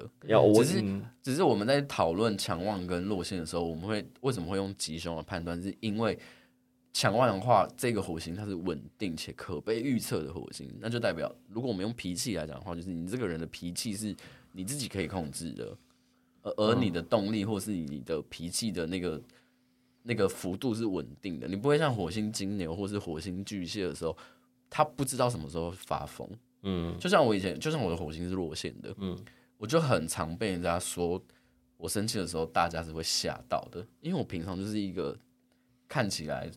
[0.53, 5.61] 只是只是我们在讨论强旺跟弱星的时候，我们会为什么会用吉凶来判断？
[5.61, 6.17] 是因为
[6.97, 14.15] 强旺的话，这个火星它是稳定且可被预测的火星，那就代表如果我们用脾气来讲的话，就是你这个人的脾气是
[14.53, 15.77] 你自己可以控制的，
[16.41, 19.21] 而而你的动力或是你的脾气的那个。
[20.09, 24.17] 那个幅度是稳定的，你不会像火星金牛或是火星巨蟹的时候，
[24.69, 26.25] 他不知道什么时候发疯。
[26.61, 29.19] 嗯，就像我以前，就像我的火星是落线的，嗯，
[29.57, 31.21] 我就很常被人家说
[31.75, 35.13] 我生气的时候，大家是会吓到的，因为我平常就是一个
[35.89, 36.49] 看起来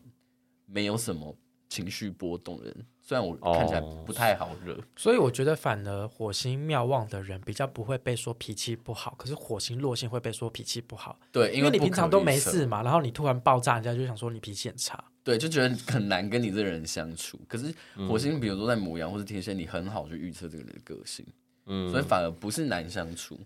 [0.71, 1.37] 没有什么
[1.69, 2.87] 情绪波动的人。
[3.03, 11.19] 虽然我看起来不太好惹，哦，所以我觉得反而火星妙望的人比较不会被说脾气不好，可是火星落陷会被说脾气不好。
[11.33, 15.03] 对，因为你平常都没事嘛，然后你突然爆炸，人家就想说你脾气很差。
[15.25, 17.37] 对，就觉得很难跟你这个人相处。
[17.49, 17.75] 可是
[18.09, 21.27] 火星，比如说在母羊或是天蝎，你很好去预测这个人的个性，
[21.67, 23.37] 嗯，所以反而不是难相处。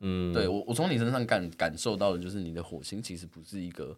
[0.00, 3.94] 嗯，对我，我从你身上感感受到的就是你的火星其实不是一个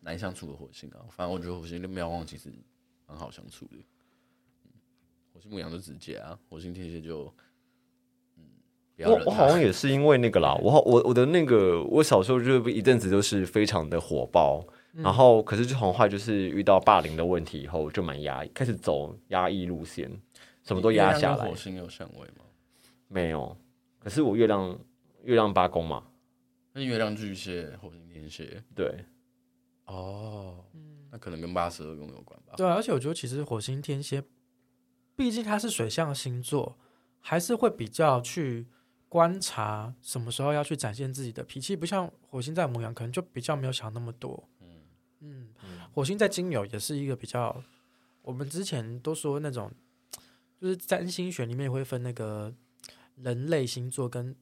[0.00, 1.04] 难相处的火星啊。
[1.10, 2.52] 反正我觉得火星跟喵旺其实
[3.06, 3.76] 很好相处的。
[5.32, 7.32] 火星牧羊就直接啊，火星天蝎就，
[8.36, 8.42] 嗯，
[9.06, 20.10] 我我好像也是因为那个啦，我好我我的那个我小时候就一阵子就是非常的火爆，嗯、然后可是就很快就是遇到霸凌的问题以后就蛮压抑，开始走压抑路线，
[20.64, 21.48] 什么都压下来。
[21.48, 22.44] 火星有相位吗？
[23.06, 23.56] 没有，
[24.00, 24.76] 可是我月亮
[25.22, 26.04] 月亮八宫嘛，
[26.72, 29.04] 那月亮巨蟹，火星天蝎，对，
[29.88, 30.64] 哦，
[31.10, 32.54] 那可能跟八十二宫有关吧？
[32.56, 34.22] 对啊，而且我觉得其实火星天蝎。
[35.16, 36.78] 毕竟它是水象星座，
[37.18, 38.68] 还是会比较去
[39.08, 44.48] 观察什么时候要去展现自己的脾气，不像火星在牡羊，可能就比较没有想那么多。
[44.60, 47.60] 嗯嗯，火星在金牛也是一个比较，
[48.22, 49.72] 我们之前都说那种，
[50.60, 52.54] 就是占星学里面也会分那个
[53.16, 54.36] 人类星座跟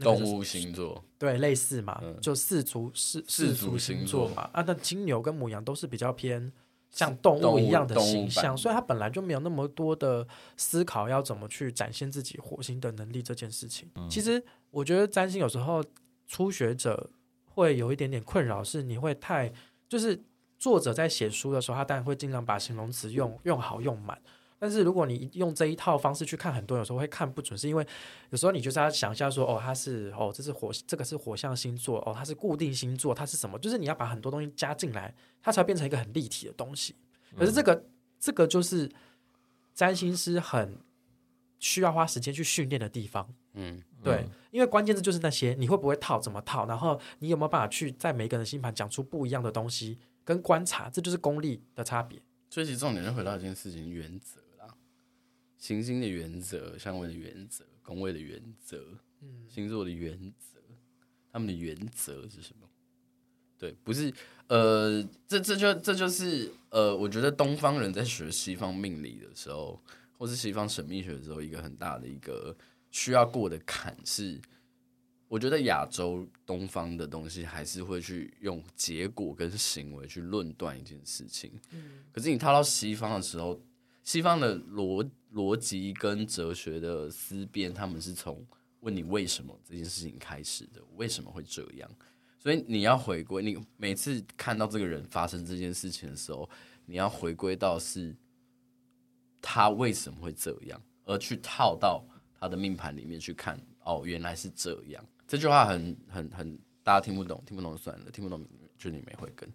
[0.00, 4.48] 动物星座，对，类似嘛，嗯、就四足四四足星座嘛。
[4.52, 6.52] 啊，那金牛跟母羊都是比较偏。
[6.88, 13.86] 像动物一样的形象，所以它本来就没有那么多的思考要怎么去展现自己火星的能力这件事情。
[13.96, 15.84] 嗯、其实我觉得占星有时候
[16.26, 17.10] 初学者
[17.44, 19.52] 会有一点点困扰，是你会太
[19.90, 20.18] 就是
[20.58, 24.18] 作者在写书的时候，他当然会尽量把形容词用用好用满。
[24.58, 27.86] 但是如果你用这一套方式去看，很多有时候会看不准，是因为
[28.30, 33.58] 有时候你就是要想一下说，哦，它是哦，这是火，这个是火象星座，哦，它是固定星座，它是什么？
[33.58, 36.94] 就是你要把很多东西加进来，它才会变成一个很立体的东西。
[37.36, 37.84] 可是这个、嗯、
[38.18, 38.90] 这个就是
[39.74, 40.78] 占星师很
[41.58, 43.28] 需要花时间去训练的地方。
[43.52, 52.18] 嗯，对，嗯、因为关键字就是那些，你会不会套，怎么套，然后你有没有办法去在每个人的星盘讲出不一样的东西，跟观察，这就是功力的差别。
[52.48, 54.40] 所以其实重点就回到一件事情原则。
[55.66, 58.86] 行星的原则、相位的原则、宫位的原则、
[59.20, 60.60] 嗯、星座的原则，
[61.32, 62.68] 他们的原则是什么？
[63.58, 64.14] 对，不是
[64.46, 69.82] 呃，这这就这就是呃，我觉得东方人在学西方命理的时候，
[70.16, 72.56] 或是西方神秘学的时候，一个很大的一个
[72.92, 74.40] 需要过的坎是，
[75.26, 81.50] 我觉得亚洲东方的东西还是会去用结果跟行为去论断一件事情。
[81.72, 83.60] 嗯，可是你套到西方的时候。
[84.06, 85.04] 西方的逻
[85.36, 88.42] 逻辑跟哲学的思辨，他们是从
[88.80, 91.88] 问你为什么这件事情开始的，为什么会这样？
[92.38, 96.48] 所以你要回归，你每次看到这个人发生这件事情的时候，
[96.86, 98.16] 你要回归到是
[99.42, 102.02] 他为什么会这样，而去套到
[102.40, 103.60] 他的命盘里面去看。
[103.84, 105.04] 哦，原来是这样。
[105.28, 108.44] 这句话很很很，大家听不懂，听不懂算了，听不懂
[108.78, 109.48] 就你没慧根。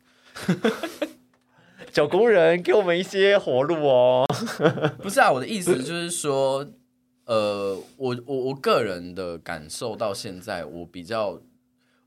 [1.91, 4.25] 九工人给我们一些活路哦。
[5.01, 6.65] 不是啊，我的意思就是说，
[7.25, 11.41] 呃，我我我个人的感受到现在，我比较，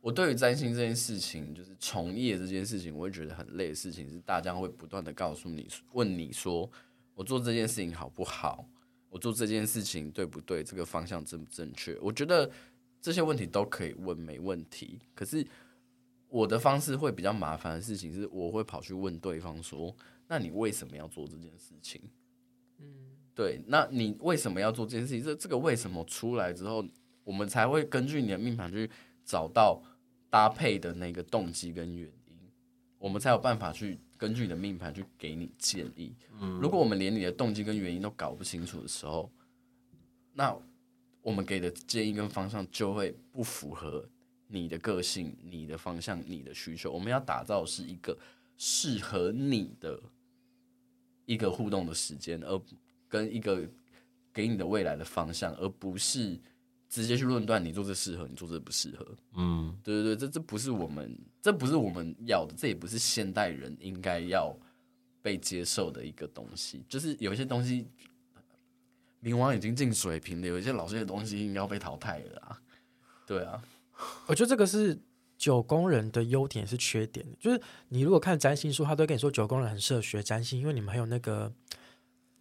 [0.01, 6.71] 我对于占星这件事情，就是从业这件事情，我会觉得很累的事情是，大家会不断的告诉你，问你说，
[7.15, 8.65] 我做这件事情好不好？
[9.11, 10.63] 我做这件事情对不对？
[10.63, 11.97] 这个方向正不正确？
[12.01, 12.51] 我觉得
[13.01, 14.99] 这些问题都可以问，没问题。
[15.15, 15.47] 可是。
[16.35, 19.95] 我的方式会比较麻烦的事情是，我会跑去问对方说
[20.27, 22.03] ：“那你为什么要做这件事情？”
[22.81, 22.87] 嗯，
[23.37, 25.23] 对，那你为什么要做这件事情？
[25.23, 26.85] 这这个为什么出来之后，
[27.23, 28.91] 我们才会根据你的命盘去
[29.25, 29.81] 找到
[30.29, 32.37] 搭配的那个动机跟原因，
[32.99, 36.17] 我们才有办法去根据你的命盘去给你建议。
[36.41, 39.31] 嗯，如果我们连你的动机跟原因都搞不清楚的时候，
[40.33, 40.53] 那
[41.23, 44.05] 我们给的建议跟方向就会不符合。
[44.55, 48.17] 你的个性、你的方向、你的需求，我们要打造是一个
[48.57, 50.01] 适合你的
[51.27, 52.63] 一个互动的时间，而
[53.09, 53.69] 跟一个
[54.33, 56.39] 给你的未来的方向，而不是
[56.89, 59.05] 直接去论断你做这适合，你做这不适合。
[59.33, 64.57] 嗯，对对对，这这不是我们，这不是我们要的，这也不是现代人应该要
[65.21, 66.85] 被接受的一个东西。
[66.89, 67.89] 就是有一些东西，
[69.21, 72.63] 冥王已经进水平了，有一些老师的东西应该要被淘汰了啊。
[73.27, 73.61] 对啊。
[74.27, 74.99] 我觉得这个是
[75.37, 81.53] 九宫人的优点是缺点，就是你如果看占星书，他都会跟你说九宫人很适合学占星，因为你们还有那个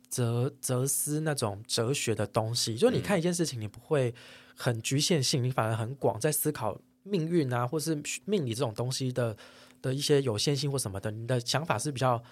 [0.09, 4.13] 哲哲思那种哲学的东西，就是你看一件事情，你不会
[4.55, 9.35] 很局限性，你反而很广，在思考命运啊，或是命理这种东西的
[9.81, 12.23] 的一些有限性或什么的，你的想法是比较。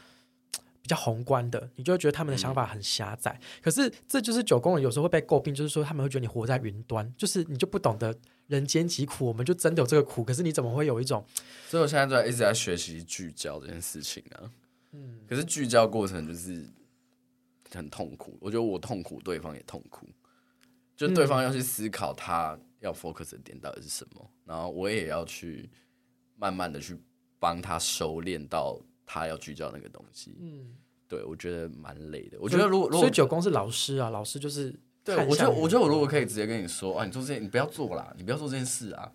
[0.81, 3.39] 比较宏观的，你就会觉得他们的想法很狭窄。
[3.39, 8.15] 嗯、可是这就是九宫人有时候会被诟病，就是说他们会觉得你活在云端，就是你就不懂得
[8.47, 10.23] 人间疾苦，我们就真的有这个苦。
[10.23, 11.23] 可是你怎么会有一种？
[11.67, 14.51] 所以我现在在一直在学习聚焦这件事情啊。
[14.93, 16.67] 嗯，可是聚焦过程就是
[17.69, 18.37] 很痛苦。
[18.41, 20.09] 我觉得我痛苦，对方也痛苦。
[20.97, 25.69] 就对方要去思考他要 focus 的点到底是什么，嗯、然后我也要去
[26.35, 26.97] 慢慢的去
[27.39, 28.81] 帮他收敛到。
[29.13, 30.73] 他要聚焦那个东西，嗯，
[31.05, 32.37] 对，我觉得蛮累的。
[32.39, 39.11] 我觉得如果如果所以九宫是老师啊，老师就是对我觉得我觉得我如果可以直接跟你说啊，你做这件你不要做啦，你不要做这件事啊，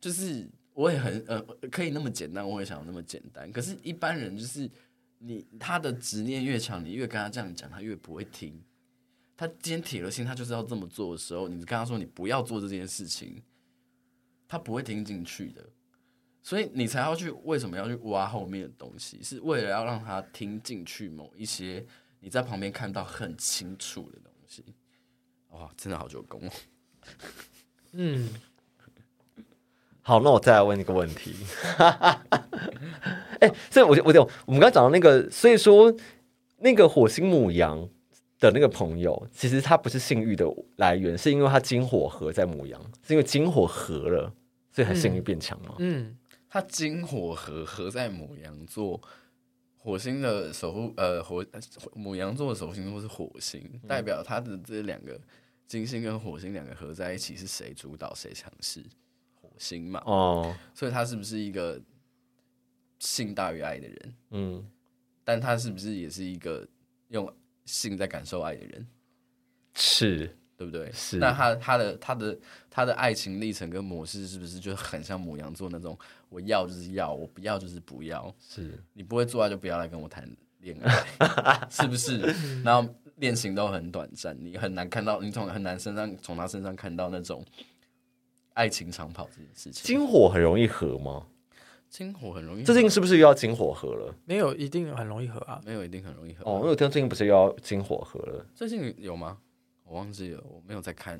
[0.00, 1.40] 就是我也很呃
[1.70, 3.52] 可以那么简单，我也想那么简单。
[3.52, 4.68] 可是，一般人就是
[5.18, 8.60] 你他的执念越强，你越跟他这样讲，他越不会听。
[9.36, 13.40] 他今天铁了心，他就是要这么做的时候，你跟他说你不要做这件事情，
[14.48, 15.64] 他不会听进去的。
[16.46, 19.20] 所以你才要去，为什么要去挖后面的东西？
[19.20, 21.84] 是为了要让他听进去某一些
[22.20, 24.64] 你在旁边看到很清楚的东西。
[25.50, 26.50] 哇，真的好久功哦。
[27.94, 28.32] 嗯，
[30.02, 31.34] 好，那我再来问一个问题。
[31.78, 35.92] 哎、欸，所以我我就我们刚刚讲到那个，所以说
[36.58, 37.76] 那个火星母羊
[38.38, 44.32] 的那个朋友，其实他不是性欲的来源，是因为他金火合在母羊，是因为金火合了，
[44.70, 45.74] 所以他性欲变强吗？
[45.78, 46.04] 嗯。
[46.04, 46.16] 嗯
[46.56, 48.98] 他金火合合在母羊座，
[49.76, 51.44] 火星的守护呃火
[51.92, 55.20] 母羊座的守护星座是火星，嗯、代表他的这两个
[55.66, 58.82] 金星跟火星两个合在一起是谁主导谁强势？
[59.34, 61.78] 火星嘛，哦，所以他是不是一个
[63.00, 64.14] 性大于爱的人？
[64.30, 64.66] 嗯，
[65.24, 66.66] 但他是不是也是一个
[67.08, 67.30] 用
[67.66, 68.86] 性在感受爱的人？
[69.74, 70.34] 是。
[70.58, 70.90] 对不对？
[70.90, 71.18] 是。
[71.18, 72.38] 那他他的他的
[72.70, 75.98] 他的爱情历程跟模式是不是就很像母羊座那种？
[76.28, 78.34] 我要就是要，我不要就是不要。
[78.38, 78.82] 是。
[78.92, 80.28] 你不会做爱就不要来跟我谈
[80.60, 82.18] 恋爱， 是不是？
[82.64, 87.44] 然后恋情都很短暂，你很难看到，你从很难身上从他身上看到那种
[88.54, 89.84] 爱情长跑这件事情。
[89.84, 91.26] 金火很容易合吗？
[91.88, 92.64] 金火很容易合。
[92.64, 94.14] 最近是不是又要金火合了？
[94.24, 96.44] 没有一定很容易合啊，没有一定很容易合。
[96.44, 98.44] 哦，因为最近不是又要金火合了？
[98.54, 99.38] 最近有吗？
[99.84, 101.18] 我忘记了，我没有在看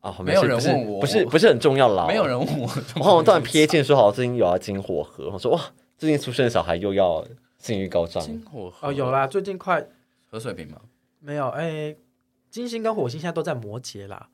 [0.00, 0.16] 啊。
[0.24, 2.06] 没有人问我，不是不是很重要啦。
[2.08, 5.30] 没有人问我，我好像突然瞥见说，好最近有要金火合。
[5.30, 5.60] 我说哇，
[5.96, 7.24] 最近出生的小孩又要
[7.58, 8.22] 性欲高涨。
[8.22, 9.86] 金火合哦，有啦，最近快
[10.30, 10.80] 合水平吗？
[11.18, 11.98] 没有，哎、欸，
[12.50, 14.28] 金星跟火星现在都在摩羯啦，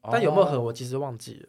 [0.00, 1.48] 哦、但有没有合，我其实忘记了。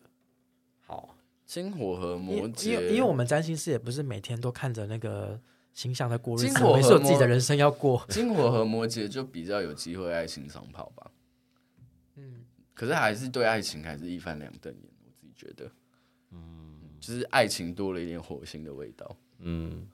[0.86, 1.16] 好，
[1.46, 5.40] 金火和摩羯，因为因为我们占星师也不是每天都看着那个
[5.74, 8.06] 形象在过日子，金火和没事有自己的人生要过。
[8.10, 11.10] 金火和摩羯就比较有机会爱情长跑吧。
[12.84, 15.72] 嗯，可是还是对爱情还是一翻两瞪眼，我自己觉得，
[16.32, 19.16] 嗯，就是爱情多了一点火星的味道。
[19.40, 19.88] 嗯，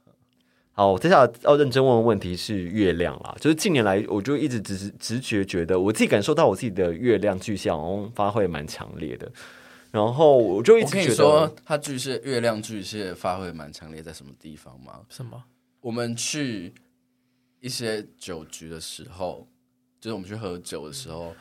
[0.72, 9.32] 好，接下来要认真问的问题是月亮啦，就是近年来我就一直直直觉觉得，我自己感受到我自己的月亮巨蟹好像发挥蛮强烈的。
[9.92, 15.02] 然后我就一直觉得，说他巨蟹月亮巨蟹发挥蛮强烈，在什么地方吗？
[15.10, 15.44] 什么？
[15.82, 16.74] 我们去
[17.60, 19.48] 一些酒局的时候，
[20.00, 21.36] 就是我们去喝酒的时候，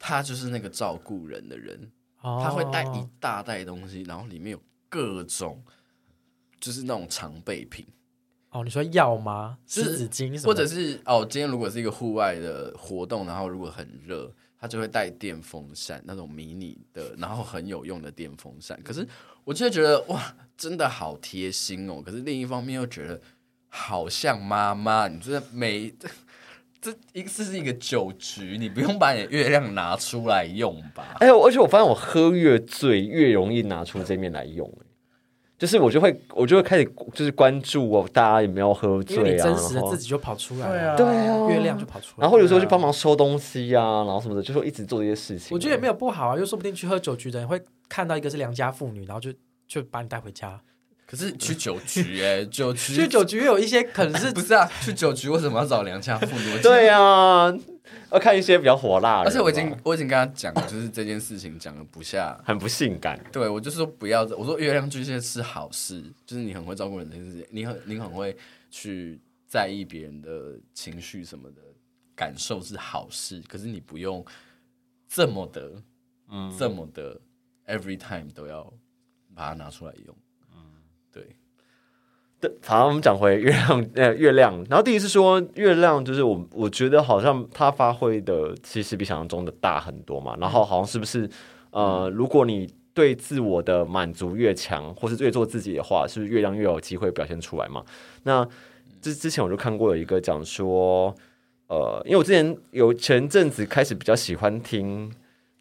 [0.00, 1.92] 他就是那个照顾人的人，
[2.22, 5.62] 哦、他会带一大袋东西，然后里面有各种，
[6.58, 7.86] 就是那种常备品。
[8.50, 9.58] 哦，你说药吗？
[9.64, 14.32] 湿纸巾，或者是哦，今天如果是一个户外的活动，然后如果很热。
[14.62, 18.78] 他就会带电风扇，那种迷你的，然后很有用的电风扇。
[18.82, 19.08] 可是
[19.42, 22.02] 我就会觉得哇，真的好贴心哦。
[22.04, 23.18] 可是另一方面又觉得
[23.70, 25.90] 好像妈妈，你觉得每
[26.80, 31.16] 这一次是一个酒局，你不用把你的月亮拿出来用吧？
[31.20, 34.70] 哎呦，而且我发现我喝越醉越容易拿出这面来用。
[35.58, 39.20] 就是我就会，我就会开始就是关注哦，大家有没有喝醉啊？
[39.20, 42.22] 因为你真实的自己就跑出来了，对啊，月亮就跑出来。
[42.22, 45.54] 然后有时候去帮忙收东西啊，然后什么的，就说一直做这些事情。
[45.54, 47.60] 我觉得也没有不好啊，又说不定去喝酒局的人会
[47.90, 49.30] 看到一个是良家妇女，然后就
[49.68, 50.58] 就把你带回家。
[51.10, 54.70] 可是去酒局哎， 酒局去酒局有一些可能是 不是啊？
[54.80, 56.58] 去酒局为什么要找良家妇女？
[56.62, 57.52] 对啊。
[58.12, 63.18] 要看一些比较火辣的，而且我已经我已经跟他讲，就是这件事情讲的不下，很不性感。
[63.32, 68.36] 对，我就是说不要，我说月亮巨蟹是好事，就是你很会照顾人的事情，你很你很会
[68.70, 71.62] 去在意别人的情绪什么的
[72.14, 74.24] 感受是好事，可是你不用
[75.08, 75.72] 这么的，
[76.30, 77.20] 嗯，这么的
[77.66, 78.72] every time 都要
[79.34, 80.16] 把它拿出来用。
[82.64, 84.54] 好，我们讲回月亮，呃，月亮。
[84.70, 90.34] 然后第一次说月亮，就是我，我觉得好像它发挥的其实比想象中的大很多嘛。
[90.40, 91.28] 然后好像是不是，
[91.70, 97.84] 呃，如果你对自我的满足越强，或是越做自己的话，是不是月亮越有机会表现出来嘛？
[98.22, 98.46] 那
[99.02, 101.14] 之之前我就看过有一个讲说，
[101.66, 105.12] 呃，因为我之前有前阵子开始比较喜欢听，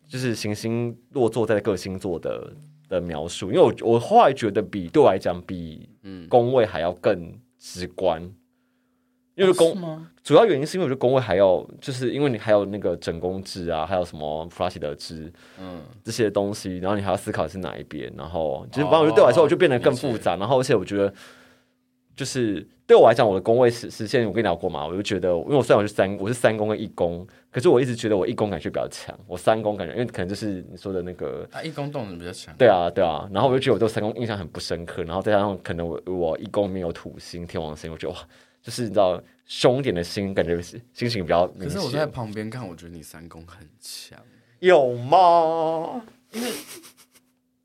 [0.08, 2.54] 就是行星落座在各星座的。
[2.90, 5.88] 的描述，因为我我后来觉得比对我来讲比
[6.28, 8.36] 工位还要更直观，嗯、
[9.36, 21.14] 因为宫主要原因是因为我觉得工位还要就是因为你还有那个整宫制啊，还有什么弗拉西德制，嗯，这些东西，然后你还要思考是哪一边，然后就是反正我觉得对我来说我就变得更复杂，哦、然后而且我觉得
[22.16, 22.68] 就是。
[22.90, 38.20] 对我来讲，我的宫位实实现，我跟你聊过嘛，我就觉得，因为我虽然我是三，我是三宫跟一宫，可是我一直觉得我一宫感觉比较强，我三宫感觉，因为可能就是你说的那个，啊，一宫动能比较强，对啊，对啊，然后我就觉得我对三宫印象很不深刻，然后再加上可能我我一宫没有土星、天王星，我觉得哇，
[38.60, 41.46] 就是你知道凶点的星，感觉是心情比较。
[41.60, 44.18] 可是我在旁边看，我觉得你三宫很强，
[44.62, 46.02] 有吗？
[46.32, 46.50] 因为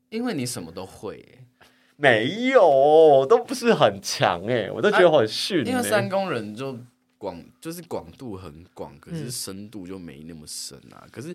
[0.09, 1.25] 因为你什么都会。
[1.97, 5.71] 没有，都不是很强哎，我都觉得我很逊、欸。
[5.71, 6.77] 因为三公人就
[7.17, 11.03] 广，就是广度很广，可是深度就没那么深啊。
[11.03, 11.33] 嗯、可是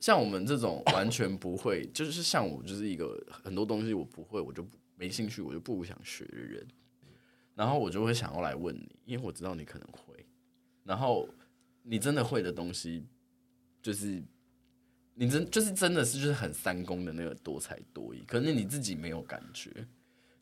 [0.00, 4.66] 像我们这种完全不会，就是像我，就是一个很多东西我不会，我就
[4.96, 6.66] 没兴趣，我就不想学的人。
[7.54, 10.26] 然后我就会想要来问你，因为我知道你可能会。
[10.82, 11.28] 然后
[11.84, 13.04] 你真的会的东西，
[13.82, 14.22] 就是。
[15.20, 19.68] 你真就是真的是就是很三宫的那个多才多艺，可是你自己没有感觉，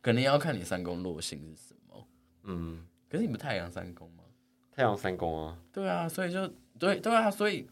[0.03, 2.07] 可能要看你三宫落星是什么。
[2.43, 4.23] 嗯，可是你不太阳三宫吗？
[4.71, 5.59] 太阳三宫啊。
[5.73, 6.47] 对啊，所以就
[6.79, 7.67] 对对啊，所以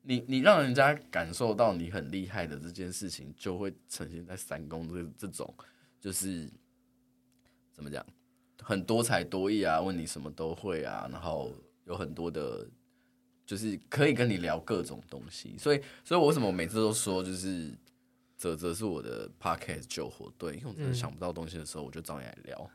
[0.00, 5.54] 你你让人家感受到你很厉害的这件事情，就会呈现在三宫这这种
[6.00, 6.50] 就是
[7.74, 8.02] 怎么讲，
[8.62, 11.52] 很多才多艺啊，问你什么都会啊，然后
[11.84, 12.66] 有很多的。
[13.46, 17.72] 就是可以跟你聊各种东西，所以，所以我为什么我每次都说，就是
[18.36, 22.70] 泽泽是我的 podcast 救火队，因为我真的想不到东西的时候，我就找你来聊。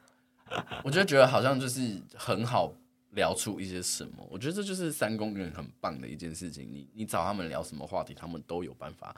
[0.49, 2.74] 嗯、我就觉得好像就是很好
[3.11, 4.28] 聊出一些什么。
[4.30, 6.67] 我觉得这就是三公人很棒的一件事情。
[6.72, 9.15] 你你找他们聊什么话题，他们都有办法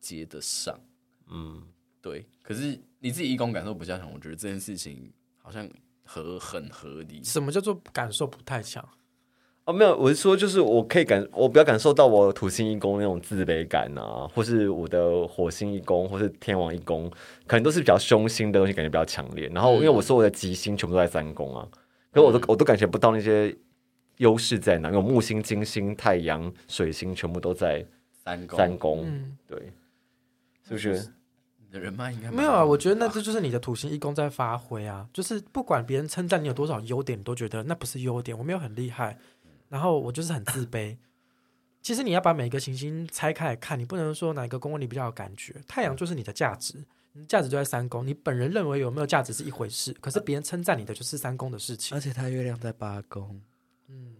[0.00, 0.78] 接得上。
[1.28, 1.62] 嗯，
[2.00, 2.24] 对。
[2.42, 5.68] 可是你自己一宫感受不加强，我觉得这件事情好像
[6.04, 7.22] 合很合理。
[7.22, 8.88] 什么叫做感受不太强？
[9.64, 17.08] 哦，没有，我是说，就是我可以感，我比较感受到我土星一宫那种自卑感啊，或是我的火星一宫，或是天王一宫，
[17.46, 19.48] 可能都是比较凶星的东西，感觉比较强烈。
[19.54, 21.68] 然后，因为我说我的吉星全部都在三宫啊，
[22.10, 23.56] 可是我都我都感觉不到那些
[24.16, 27.86] 优势在哪，因为木星、金星、太阳、水星全部都在
[28.24, 28.58] 三宫。
[28.58, 29.06] 三宫，
[29.46, 29.72] 对，
[30.66, 31.12] 是不是？
[31.64, 32.64] 你的人脉应该没有啊。
[32.64, 39.16] 我觉得那这就是你的土星一宫在发挥啊，就是不管别人称赞你有多少优点，你都觉得那不是优点，我没有很厉害，
[39.72, 40.98] 然后我就是很自卑。
[41.80, 45.54] 其实你要把每个行星拆开来看，你不能说哪个宫位你比较有感觉。
[45.66, 48.06] 太阳就是你的价值，你价值就在三宫。
[48.06, 51.96] 你本人认为有没有价值是一回事，可是别人称赞你的就是三宫的事情。
[51.96, 53.40] 而且他月亮在八宫，
[53.88, 54.14] 嗯，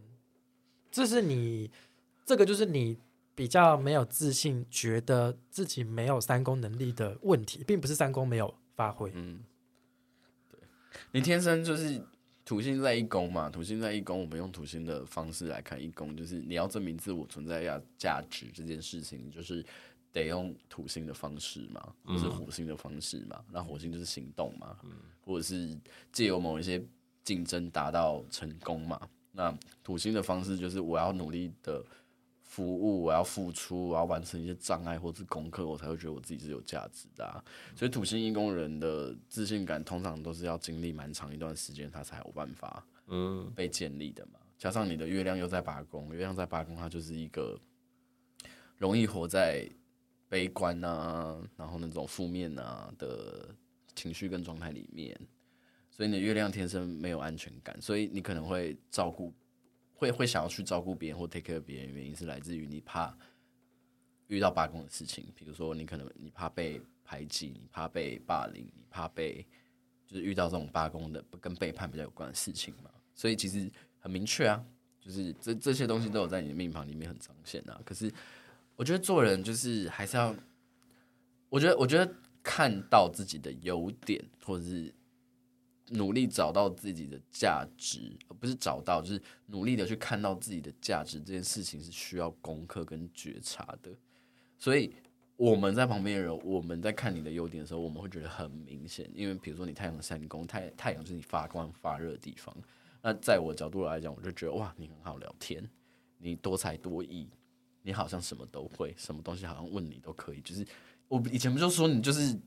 [0.91, 1.71] 这是你，
[2.25, 2.97] 这个就是你
[3.35, 9.13] 比较没有自信，觉得自己没有三宫能力的问题，并不是三宫没有发挥。
[9.15, 9.41] 嗯，
[10.51, 10.59] 对，
[11.11, 12.03] 你天生就是。
[12.53, 19.65] 土星在一宫嘛，土星在一宫，我们用土星的方式来看一宫，就是你要证明自我存在价价值这件事情，就是
[20.13, 23.43] 得用土星的方式嘛，或是火星的方式嘛。
[23.51, 24.77] 那火星就是行动嘛，
[25.25, 25.75] 或者是
[26.13, 26.85] 借由某一些
[27.25, 29.01] 竞争达到成功嘛。
[29.33, 31.83] 那土星的方式就是我要努力的。
[32.53, 37.43] 服务，我要付出，我要完成一些障碍或是功课，我才会觉得我自己是有价值的啊。
[37.75, 44.33] 所以土星一宫人的自信感通常都是要经历蛮长一段时间，他才有办法嗯被建立的嘛。
[44.59, 47.59] 加上你的月亮又在八宫，月亮在八宫，它就是一个
[48.77, 49.67] 容易活在
[50.29, 53.49] 悲观啊，然后那种负面啊的
[53.95, 55.19] 情绪跟状态里面。
[55.91, 59.33] 所以你的月亮天生没有安全感，所以你可能会照顾。
[59.95, 63.17] 会会想要去照顾别人或 take care 别人，原因是来自于你怕
[64.27, 69.47] 遇到八宫的事情，比如说你可能你怕被排挤，你怕被霸凌，你怕被
[70.07, 72.91] 就是遇到这种八宫的跟背叛比较有关的事情嘛。
[73.15, 74.65] 所以其实很明确啊，
[75.01, 77.81] 就是这这些东西都有在你的命盘里面很彰显啊。
[77.85, 78.13] 可是
[78.77, 80.35] 我觉得做人就是还是要，
[81.49, 82.13] 我觉得我觉得
[82.43, 84.93] 看到自己的优点或者是。
[85.89, 91.19] 努力找到自己的价值，而不是找到，就是努力的去看到自己的价值。
[91.19, 93.91] 这件事情是需要功课跟觉察的。
[94.59, 94.95] 所以
[95.37, 99.11] 我们在旁边的人，我们在看你的优点的时候，我们会觉得很明显。
[99.15, 102.57] 因为比如说你太阳三宫，太太阳是你发光发热的地方。
[103.03, 105.69] 那在我角度来讲，我就觉得哇，你很好聊天，
[106.19, 107.29] 你多才多艺，
[107.83, 110.41] 你好像什么都会，什么东西好像问你都可以。
[110.41, 110.65] 就是
[111.09, 112.39] 我以前不就说你就是。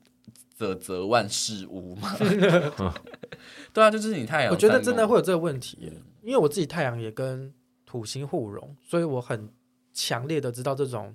[0.56, 2.16] 啧啧万事无嘛，
[3.72, 4.52] 对啊，就是你太阳。
[4.52, 7.52] 我觉得真的会有这个问题，因为我自己太阳也跟
[7.84, 9.50] 土星互融，所以我很
[9.92, 11.14] 强烈的知道这种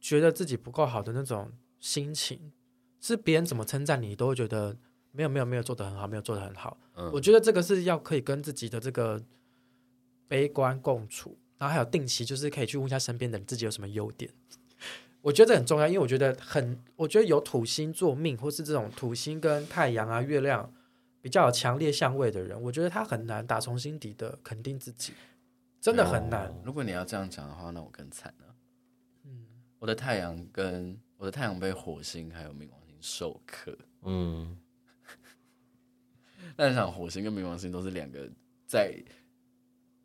[0.00, 2.52] 觉得自己不够好的那种心情，
[3.00, 4.76] 是别人怎么称赞你，都会觉得
[5.10, 6.78] 没有没有没有做得很好，没有做得很好。
[6.94, 9.22] 嗯，我觉得这个是要可以跟自己的这个
[10.26, 14.30] 悲观共处，然后还有定期就是可以去问一下身边的人，自己有什么优点。
[15.22, 20.72] 我觉得这很重要，因为我觉得很，我觉得有土星做命，或是这种土星跟太阳啊、月亮
[21.20, 25.12] 比较有强烈相位的人，我觉得他很难打从心底的肯定自己，
[25.80, 26.52] 真的很难。
[26.64, 28.54] 如果你要这样讲的话，那我更惨了。
[29.24, 29.46] 嗯，
[29.78, 33.78] 我的太阳跟我的太阳被火星还有冥王星授课。
[34.02, 34.58] 嗯，
[36.56, 38.28] 那你想火星跟冥王星都是两个
[38.66, 38.92] 在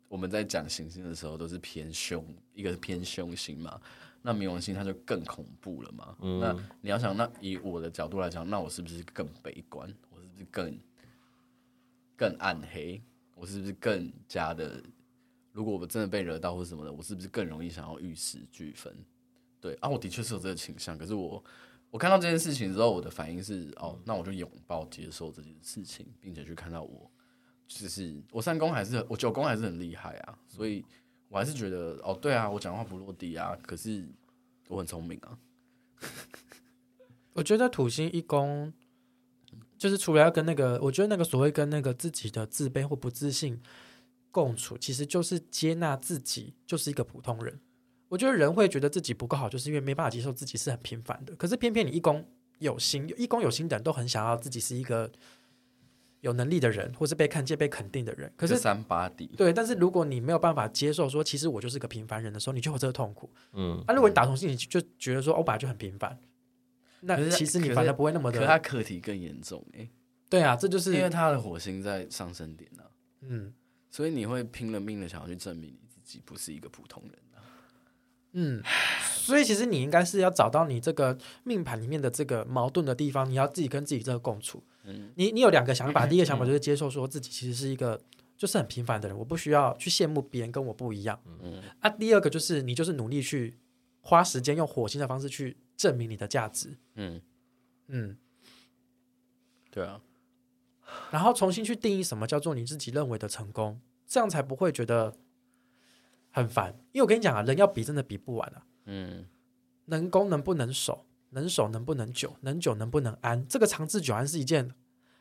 [0.06, 3.80] 我们在讲行星的时候都是偏凶，一个是偏凶星嘛。
[4.28, 6.14] 那冥王星它就更恐怖了嘛？
[6.20, 9.90] 嗯、那你要想，那以我的角度来讲，那我是不是更悲观？
[10.10, 10.78] 我是不是更
[12.14, 13.02] 更暗黑？
[13.34, 14.84] 我是不是更加的？
[15.50, 18.94] 如果我真的被惹到或什么的，我是不是更容易想要玉石俱焚？
[19.62, 20.98] 对啊，我的确是有这个倾向。
[20.98, 21.42] 可是我
[21.90, 27.10] 我看到这件事情之后，我的反应是哦，那我就拥抱接受这件事情，并且去看到我
[27.66, 30.84] 就是我三宫还是我九宫还是很厉害啊，所以。
[31.28, 34.08] 我还是觉得哦，对啊，我讲话不落地啊，可是
[34.68, 35.38] 我很聪明啊。
[37.34, 38.72] 我觉得土星一宫，
[39.76, 43.60] 就是除了要跟那个，我觉得那个所谓跟那个自己的自卑或不自信
[44.30, 47.60] 共处，其实就是接纳自己就是一个普通人。
[48.08, 51.36] 我觉得人会觉得自己不够好，就是因为没办法接受自己是很平凡的。
[51.36, 52.26] 可是偏偏你一宫
[52.58, 55.10] 有心，一宫有心的人都很想要自己是一个。
[56.20, 59.52] 有能力的人，或是被看见、被肯定的人，可是三八底对。
[59.52, 63.30] 但是如果你没有办法接受说，其实我就是个平凡人的时候，你就有这个痛苦。
[63.52, 66.18] 嗯，那、啊、如果你打从心里就觉得说，我本来就很平凡，
[67.00, 68.38] 那其实你反而不会那么的。
[68.38, 69.90] 可是他课题更严重哎、欸。
[70.28, 72.90] 对啊，这就是因为他的火星在上升点呢、啊。
[73.20, 73.54] 嗯，
[73.88, 77.38] 所以你会拼了命的想要去证明你自己不是一个普通人啊。
[78.32, 78.62] 嗯，
[79.12, 84.64] 所以其实你应该是要找到你这个命盘里面的这个矛盾的地方，你要自己跟自己这个共处。
[85.14, 88.00] 你你有两个想法，第一个想法就是接受说自己其实是一个
[88.36, 91.20] 就是很平凡的人，我不需要去羡慕别人跟我不一样。
[91.42, 93.58] 嗯啊，第二个就是你就是努力去
[94.00, 96.76] 花时间用火星的方式去证明你的价值。
[96.94, 97.20] 嗯
[97.88, 98.16] 嗯，
[99.70, 100.00] 对啊，
[101.10, 105.14] 然后重新去定义什么叫做你自己认为的成功，这样才不会觉得
[106.30, 106.74] 很烦。
[106.92, 108.66] 因为我跟你讲啊，人要比真的比不完啊。
[108.84, 109.26] 嗯，
[109.86, 113.46] 能攻能不能守，能守能不能久，能久能不能安。
[113.46, 114.72] 这个长治久安是一件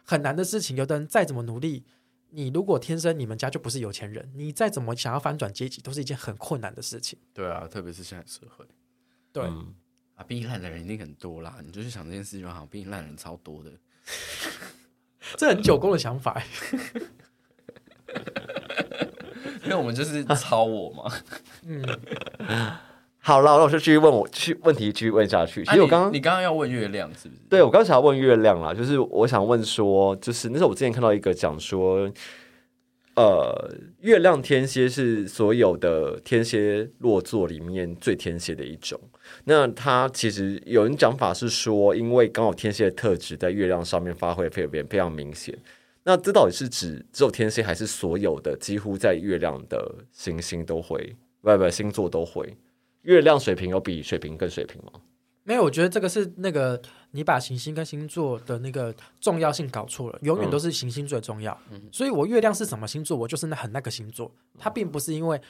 [0.04, 0.76] 很难的事情。
[0.78, 1.86] 有的人再怎么努力，
[2.30, 7.20] 你如果天生你们家就不是有钱人，你再怎么想要翻转阶级，都是一件很困难的事情。
[7.34, 8.66] 对啊，特别是现在社会，
[9.32, 9.74] 对、嗯、
[10.16, 11.58] 啊，比你烂的人一定很多啦。
[11.64, 13.72] 你就去想这件事就好，比你烂人超多的。
[15.36, 16.42] 这很九宫的想法，
[19.64, 21.12] 因为我们就是抄我嘛。
[21.64, 21.84] 嗯，
[23.28, 25.62] 好了，那我就继续问我，去问题继续问下去。
[25.66, 27.42] 其实我刚刚、啊、你刚刚要问月亮是不是？
[27.50, 32.10] 对，我刚想要问月亮啦，就是我想问说，就是那时候我之前看到一个讲说，
[33.18, 38.98] 呃，月亮天蝎是所有的天蝎落座里面最天蝎的一种。
[39.44, 45.54] 那它其实有人讲法是说，因为刚好天蝎的特质在月亮上面发挥非常非常明显。
[46.06, 51.14] 那这到底是指只有天蝎，还是所有的几乎在月亮的行星都会？
[51.42, 52.56] 不不，星座都会？
[53.08, 54.92] 月亮水平有比水瓶更水平吗？
[55.44, 56.82] 没有，我觉得这个是那个
[57.12, 61.58] 你把行星跟星座的那个重要性搞错了，永远都是行星最重要。
[61.72, 64.32] 嗯、所以我月亮是什么星座，我就是那很那个星座。
[64.58, 65.42] 它并不是因为。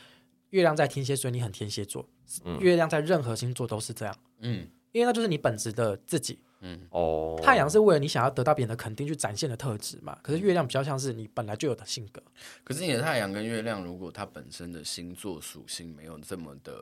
[0.52, 2.08] 月亮在天蝎，所以你很天蝎座。
[2.46, 4.16] 嗯、月亮在任何星座都是这样。
[4.40, 6.40] 嗯，因为那就是你本质的自己。
[6.62, 10.18] 嗯，哦，太阳是为了你想要得到别人的肯定去展现的特质嘛。
[10.24, 12.24] 可是月亮比较像是你本来就有的性格。
[12.64, 16.74] 可是你的太阳跟月亮，如果它本身的星座属性没有这么的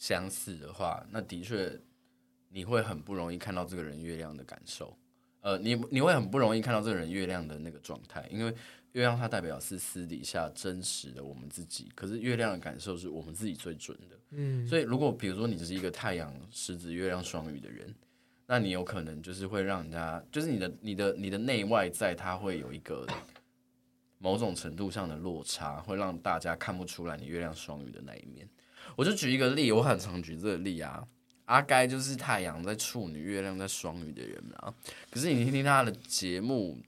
[0.00, 1.80] 相似的话，那的确
[2.48, 4.98] 你会很不容易看到这个人月亮的感受。
[5.42, 8.52] 呃，你你会很不容易看到这个人月亮的那个状态，因为。
[8.92, 14.18] 月亮它代表是私底下真实的我们自己，可是月亮的感受是我们自己最准的。
[14.30, 17.94] 嗯，所以如果比如说你是一个太阳狮子、月亮双鱼的人，
[18.48, 23.06] 那你有可能就是会让人家，就是你的、你的、你的内外在，它会有一个
[24.18, 28.48] 某种程度上的落差，会让大家看不出来你月亮双鱼的那一面。
[28.96, 31.02] 我就举一个例，我很常举这个例啊。
[31.46, 34.72] 阿该就是太阳在处女、月亮在双鱼的人啊，
[35.10, 36.78] 可是你听听他的节目。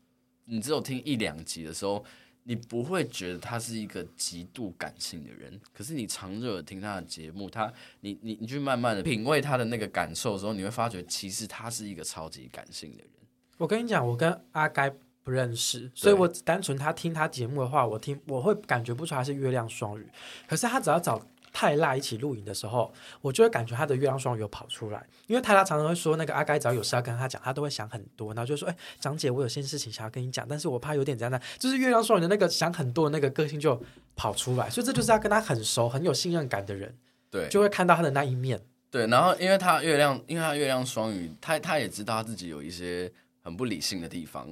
[0.44, 2.04] 你只有听一两集的时候，
[2.42, 5.58] 你不会觉得他是一个极度感性的人。
[5.72, 13.10] 可是你长久的听他的节目，他你你你去慢慢的品味他的那个感受的时候，你会发觉其实他是一个超级感性的人。
[13.56, 14.92] 我跟你讲，我跟阿该
[15.22, 20.06] 不认识，所以我单纯他听他节目的话，我听我会感觉不出来是月亮双鱼。
[20.48, 21.24] 可是他只要找。
[21.52, 33.78] 泰拉一起录影的时候，我就会感觉他的月亮双鱼有跑出来，因为泰拉常常会说，那个阿该只要有事要跟他讲，他都会想很多，然后就说：“哎、欸，长姐，我有些事情想要跟你讲，但是我怕有点这样的，就是月亮双鱼的那个想很多的那个个性就
[34.16, 36.96] 跑出来，所以这就是要跟他很熟、很有信任感的人，
[37.30, 38.58] 对，就会看到他的那一面。
[38.90, 44.48] 对，然后因为他月亮，因为他月亮双鱼，他他也知道他自己有一些很不理性的地方，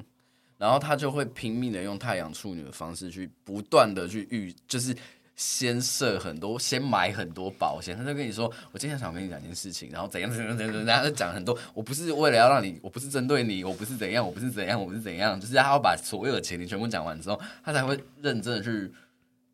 [0.59, 4.95] 然后他就会拼命的用太阳处女的方式去不断的去预，就是。
[5.43, 11.59] 先设很多，先买很多保险，他就跟你说：“我今天想跟你讲一件事情，然后怎样怎样怎样怎样。”他就讲很多。
[11.73, 18.93] 我不是为了要让你，我不是针对你，我不是怎样，我不是怎样，我不是怎样，就是他要把所有的前提全部讲完之后，他才会认真的去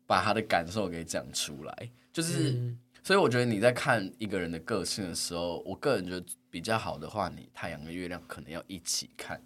[0.05, 1.89] 把他的感受给讲出来。
[2.11, 9.41] 就是，嗯、所以我觉得你在看一个人的个性的时候，我个人觉得比较好的话，你太阳跟月亮可能要一起看。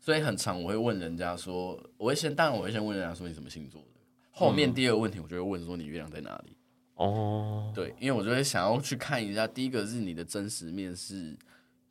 [0.00, 3.84] 所以很长我会问人家说，我会先，当然我会先问人家说你什么星座。
[4.32, 6.56] 后面第二个问题，我就会问说你月亮在哪里？
[6.94, 11.36] 哦，对，因为我就会想要去看一下，第一个是你的真实面是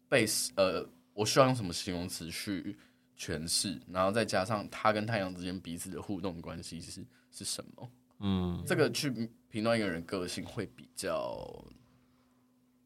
[0.07, 0.25] 被
[0.55, 2.77] 呃，我需要用什么形容词去
[3.17, 7.91] 诠释，然后再加上他跟太阳之间彼此的互动关系是是什么？
[8.19, 9.09] 嗯，这个去
[9.49, 11.65] 评断一个人个性会比较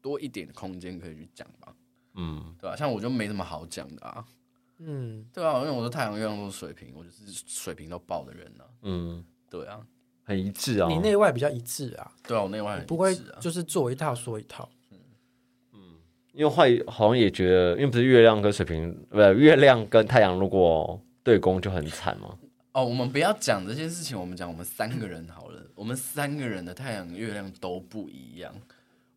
[0.00, 1.74] 多一点空间可以去讲吧？
[2.14, 2.74] 嗯，对吧？
[2.74, 4.26] 像我就没什么好讲的啊。
[4.78, 8.70] 嗯，对啊，因为我的太阳月亮都是水瓶，我就是水瓶都爆的人呢、啊。
[8.82, 9.24] 嗯。
[9.56, 9.80] 对啊，
[10.24, 10.88] 很一致啊。
[10.88, 12.12] 你内外比较一致啊。
[12.26, 14.68] 对啊，我内外很一致啊，不会就是做一套说一套。
[14.90, 14.98] 嗯
[15.72, 15.78] 嗯，
[16.32, 22.36] 因为坏好像也觉得，因为不是月亮跟水瓶，不是月亮跟太阳如果对宫就很惨吗。
[22.72, 25.62] 哦，我们不要讲这些事情，我们讲我们三个人好了。
[25.74, 28.54] 我们三个人的太阳、月亮都不一样。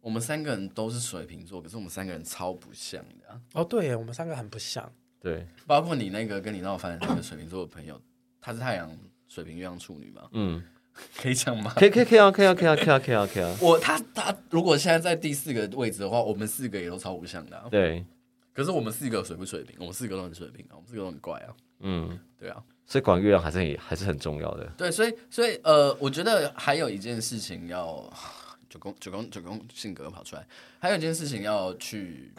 [0.01, 3.41] 我们三个人都是水瓶座，可是我们三个人超不像的啊。
[3.53, 4.89] 哦，对，我们三个很不像。
[5.19, 7.99] 对，包括你那个跟你闹翻的那个水瓶座的朋友，
[8.39, 8.89] 他是太阳。
[9.29, 10.23] 水瓶月亮处女嘛？
[10.33, 10.61] 嗯，
[11.15, 11.71] 可以讲吗？
[11.77, 13.57] 可以可以可以啊可以啊可以啊可以啊可以啊可以啊！
[13.61, 17.63] 我他他如果现在在第四个位置的话，我们四个也都超不像的。
[17.71, 18.03] 对，
[18.51, 19.77] 可是我们四个水不水平？
[19.79, 21.53] 我们四个都很水平啊，我们四个都很怪啊。
[21.81, 24.65] 嗯，对啊，所以管月亮还是很还是很重要的。
[24.77, 28.11] 对，所以所以呃，我觉得还有一件事情要
[28.69, 30.45] 九宫九宫九宫性格跑出来，
[30.79, 32.33] 还有一件事情要去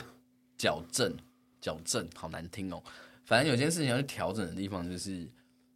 [0.58, 1.16] 矫正
[1.60, 2.82] 矫正，好难听哦。
[3.24, 5.26] 反正有件事情要去调整的地方就是。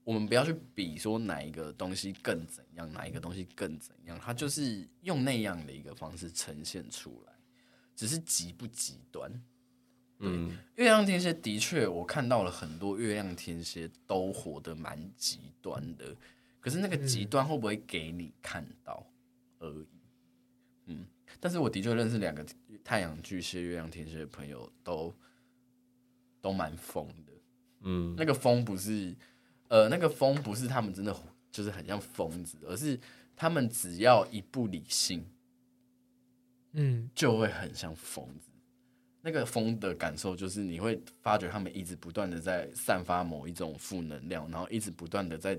[0.04, 7.32] 我们不要去比说哪一个东西更怎样，哪一个东西更怎样，它就是用那样的一个方式呈现出来，
[7.96, 9.42] 只是极不极端。
[10.18, 16.14] 嗯，月亮天蝎的确，我看到了很多月亮天蝎都活得蛮极端的，
[16.60, 19.04] 可是那个极端会不会给你看到
[19.58, 19.86] 而已？
[20.86, 21.06] 嗯，
[21.40, 22.46] 但是我的确认识两个
[22.84, 25.14] 太阳巨蟹、月亮天蝎的朋友都，
[26.40, 27.32] 都都蛮疯的。
[27.80, 29.14] 嗯，那个疯不是，
[29.68, 31.14] 呃，那个疯不是他们真的
[31.50, 32.98] 就是很像疯子，而是
[33.34, 35.24] 他们只要一不理性，
[36.72, 38.50] 嗯，就会很像疯子。
[39.20, 45.58] 那个疯的感受就是你会发觉他们一直不断的在散发某一种负能量，然后一直不断的在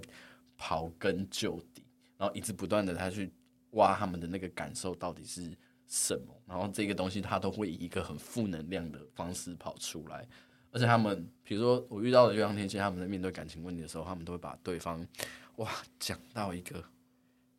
[0.60, 1.84] 刨根究底，
[2.16, 3.32] 然后一直不断的他去
[3.72, 5.51] 挖他们的那个感受到底是
[5.88, 10.28] 什么，然后这个东西他都会以一个很负能量的方式跑出来，
[10.76, 15.07] 而且他们比如说我遇到的月亮天蝎，他们在面对感情问题的时候，他们都会把对方
[15.55, 16.84] 哇讲到一个，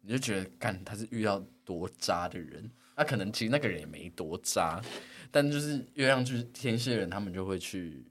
[0.02, 2.70] 你就觉得干他是遇到多渣的人。
[2.94, 4.82] 那、啊、可能其实那个人也没多渣，
[5.30, 8.04] 但就是月亮就是天蝎人，他们就会去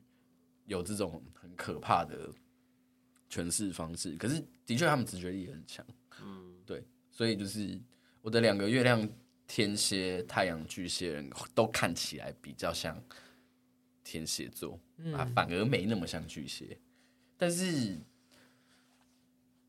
[0.65, 2.27] 有这种很可怕的
[3.29, 4.15] 诠释方式。
[4.15, 5.85] 可是的确，他们直觉力很强，
[6.23, 7.79] 嗯，对，所以就是
[8.23, 9.07] 我的两个月亮
[9.45, 12.99] 天蝎、太阳巨蟹人都看起来比较像
[14.05, 14.79] 天蝎座，
[15.13, 16.77] 啊，反而没那么像巨蟹。
[17.35, 17.97] 但是，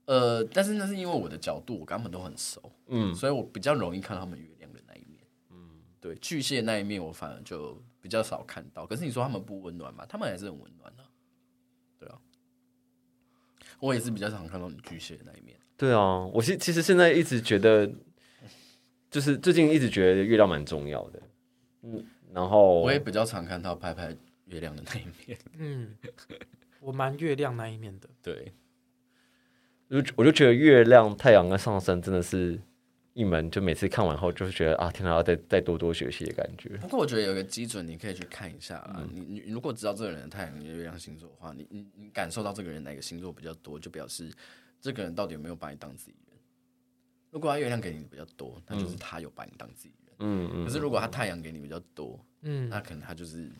[0.05, 5.20] 呃，但是那是因为我的角度，我跟他们都很熟，嗯，所以我比较容易看到他们月亮的那一面。
[5.51, 5.70] 嗯
[6.01, 8.87] 对巨蟹那一面，我反而就比较少看到。
[8.87, 10.07] 可是你说他们不温暖吗？
[10.09, 11.05] 他们还是很温暖的。
[11.99, 12.20] 对啊，
[13.80, 15.59] 我也是比较常看到你巨蟹的那一面。
[15.76, 17.91] 对啊，我现其实现在一直觉得，
[19.11, 21.22] 就是最近一直觉得月亮蛮重要的。
[21.82, 24.16] 嗯，然后我也比较常看到拍拍
[24.47, 25.39] 月亮的那一面。
[25.59, 25.97] 嗯，
[26.81, 28.09] 我蛮月亮那一面的。
[28.23, 28.53] 对，
[29.89, 32.61] 我我就觉得月亮、太阳跟上升真的是。
[33.17, 36.77] 一门就每次看完后，就是觉得啊，天哪，要再再多多学习的感觉。
[36.77, 38.97] 不过我觉得有一个基准，你可以去看一下啊。
[38.99, 44.31] 嗯、你你如果知道这个人的太阳、月亮星座的话，你你你感受到这个人哪个星座比较多，就表示
[44.83, 46.37] 这个人到底有没有把你当自己人。
[47.31, 50.15] 如果他月亮给你比较多，那就是他有把你当自己人。
[50.19, 50.67] 嗯嗯。
[50.67, 53.51] 可是如果他太阳给你比较多，嗯，那可能他就是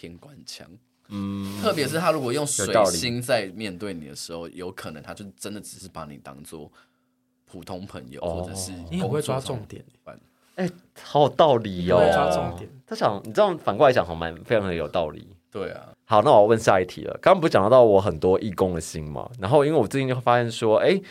[0.00, 0.66] 偏官腔。
[1.08, 1.60] 嗯。
[1.60, 6.70] 特别是他如果用水星在面对你的时候，有可能他就真的只是把你当做。
[7.52, 9.84] 普通朋友，或者是你很会抓重点，
[10.54, 10.72] 哎、欸，
[11.02, 11.98] 好有道理哦！
[12.12, 15.26] 抓重点，他想你这样反过来讲，好蛮非常的有道理。
[15.50, 17.18] 对啊，好，那我要问下一题了。
[17.20, 19.28] 刚刚不是讲到我很多义工的心嘛？
[19.40, 21.02] 然后因为我最近就会发现说，哎、欸，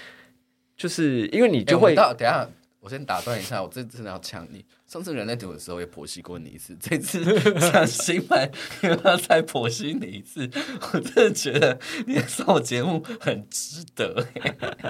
[0.78, 2.48] 就是因为你就会，欸、等下。
[2.80, 4.64] 我先打断一下，我这次真的要呛你。
[4.90, 7.24] 上次人类图的时候也剖析过你一次， 这次
[7.72, 8.50] 讲星盘
[8.82, 10.50] 又要再剖析你一次，
[10.92, 14.26] 我真的觉得你上我节目很值得。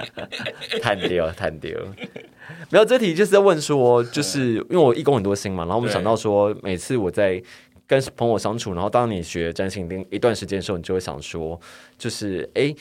[0.80, 1.78] 太屌，太屌！
[2.70, 7.42] 没有这题就是在问说，就是因为我一宫很多星嘛，然后我们想到说，每次我在
[7.86, 11.60] 跟朋友相处，然后当你学占星一段时间的时候，你就会想说，
[11.98, 12.62] 就是哎。
[12.62, 12.76] 欸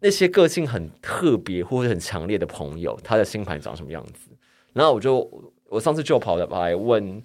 [0.00, 4.28] 那些个性很特别或者很强烈的朋友，他的星盘长什么样子？
[4.74, 5.26] 然后我就
[5.74, 7.22] 我上次就跑来问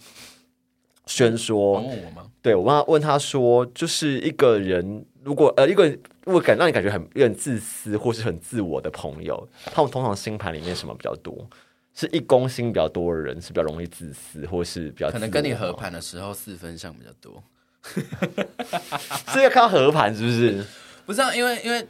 [1.06, 2.32] 轩说，问我吗？
[2.42, 11.48] 对，我问他问他说，就是一个人如果呃一个人如果感让你感觉很有点自私或是很自我的朋友，他们通常星盘里面什么比较多？
[11.94, 17.44] 是一宫星比较多的人是比较容易自私，或是比较可能跟你合盘的时候四分相比较多，
[19.32, 20.66] 是要看合盘是不是？
[21.06, 21.86] 不是啊，因为因为。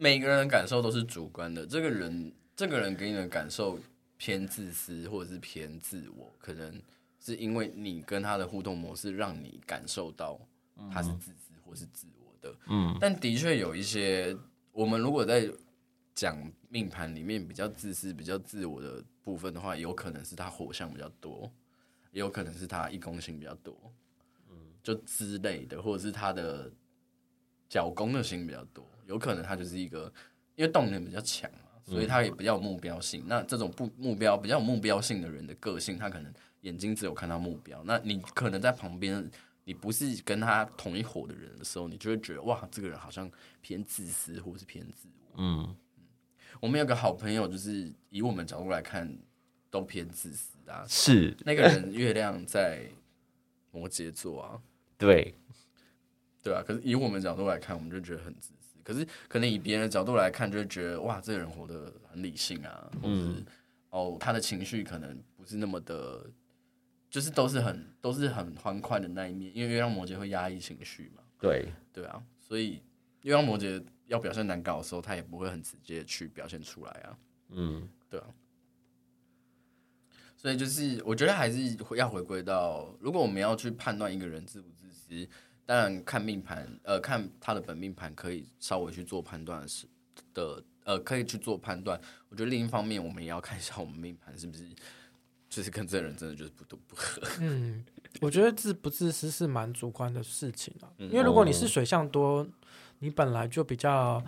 [0.00, 1.66] 每个人的感受都是主观的。
[1.66, 3.76] 这个人，这个人给你的感受
[4.18, 6.82] 偏自私，或者是偏自我，可能
[7.18, 10.38] 是因为你跟他的互动模式，让你感受到
[10.92, 12.54] 他是自私或是自我的。
[12.66, 14.36] 嗯，但的确有一些，
[14.72, 15.48] 我们如果在
[16.14, 16.36] 讲
[16.68, 21.50] 命盘里面比较自私、比较自我的部分的话，有可能是他火象比较多，
[22.10, 23.76] 也有可能是他一宫星比较多，
[24.50, 26.70] 嗯，就之类的，或者是他的
[27.68, 28.84] 角宫的星比较多。
[29.06, 30.12] 有可能他就是一个，
[30.56, 33.24] 因为动能比较强嘛，所以他也比较有目标性。
[33.26, 37.82] 那这种不目标比较有目标性的人的个性，他可能眼睛只有看到目标。
[37.84, 39.28] 那你可能在旁边，
[39.64, 43.30] 你不是跟他同一伙的人的时候，你就会觉得哇，这个人好像
[43.62, 45.42] 偏自私，或是偏自我。
[45.42, 45.76] 嗯，
[46.60, 49.18] 我们有个好朋友，就是以我们角度来看，
[49.70, 50.84] 都偏自私啊。
[50.86, 52.86] 是那个人月亮在
[53.70, 54.60] 摩羯座啊，
[54.98, 55.34] 对，
[56.42, 56.62] 对啊。
[56.66, 58.52] 可是以我们角度来看，我们就觉得很自。
[58.88, 63.46] 可是，可能以别人的角度来看，就会觉得哇，这个人活得很理性啊，或者是、嗯、
[63.90, 66.24] 哦，他的情绪可能不是那么的，
[67.10, 71.22] 就是都是很都是很欢快的那一面，因为月亮摩羯会压抑情绪嘛。
[71.38, 72.82] 对对啊，所以
[73.24, 77.18] 月亮摩羯要表现难搞的时候，他也不会很直接去表现出来啊。
[77.50, 78.26] 嗯，对啊。
[80.34, 85.28] 所以就是我觉得还是要回归到，如果我们要去判断一个人自不自私。
[85.68, 89.86] 实当然看命盘，呃，看他的本命盘可以稍微去做判断是
[90.32, 92.00] 的，呃，可以去做判断。
[92.30, 94.64] 我觉得另一方面，我们也要看一下我们命盘是不是
[95.50, 97.20] 就是跟这个人真的就是不不合。
[97.40, 97.84] 嗯，
[98.22, 102.46] 我觉得自不自私是蛮主观的事情啊，因为如果你是水象多，
[103.00, 104.22] 你本来就比较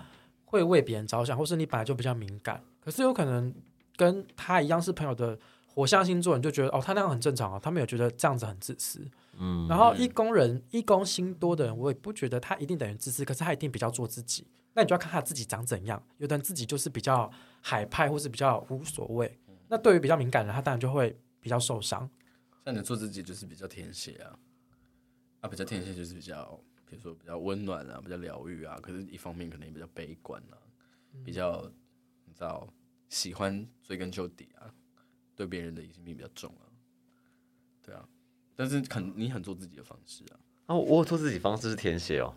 [0.45, 3.55] 会为别人着想，或是你本来就比较敏感，可是有可能
[3.97, 5.39] 跟他一样是朋友的。
[5.73, 9.01] 火象星座，你就觉得哦，他那样很正常啊，他没有觉得这样子很自私。
[9.41, 14.47] 嗯，然后一工人、一工心多的人，我也不觉得他一定等于自私，可是他一定比较做自己。
[14.75, 16.01] 那你就要看他自己长怎样。
[16.19, 17.31] 有的人自己就是比较
[17.61, 19.41] 海派，或是比较无所谓。
[19.69, 22.09] 那对于比较敏感的人，他当然就会比较受伤。
[22.65, 24.39] 像你做自己就是比较天蝎啊，
[25.41, 28.79] 啊，比较天蝎就是比较，比如说比较温暖啊，比较疗愈啊。
[28.83, 30.59] 可是一方面可能也比较悲观啊，
[31.25, 31.63] 比较
[32.27, 32.69] 你知道
[33.09, 34.71] 喜欢追根究底啊。
[35.35, 36.69] 对别人的疑心病比较重啊，
[37.83, 38.07] 对啊，
[38.61, 40.37] 但是肯你很做自己的方式啊。
[40.67, 42.35] 啊，我做自己方式是天蝎哦。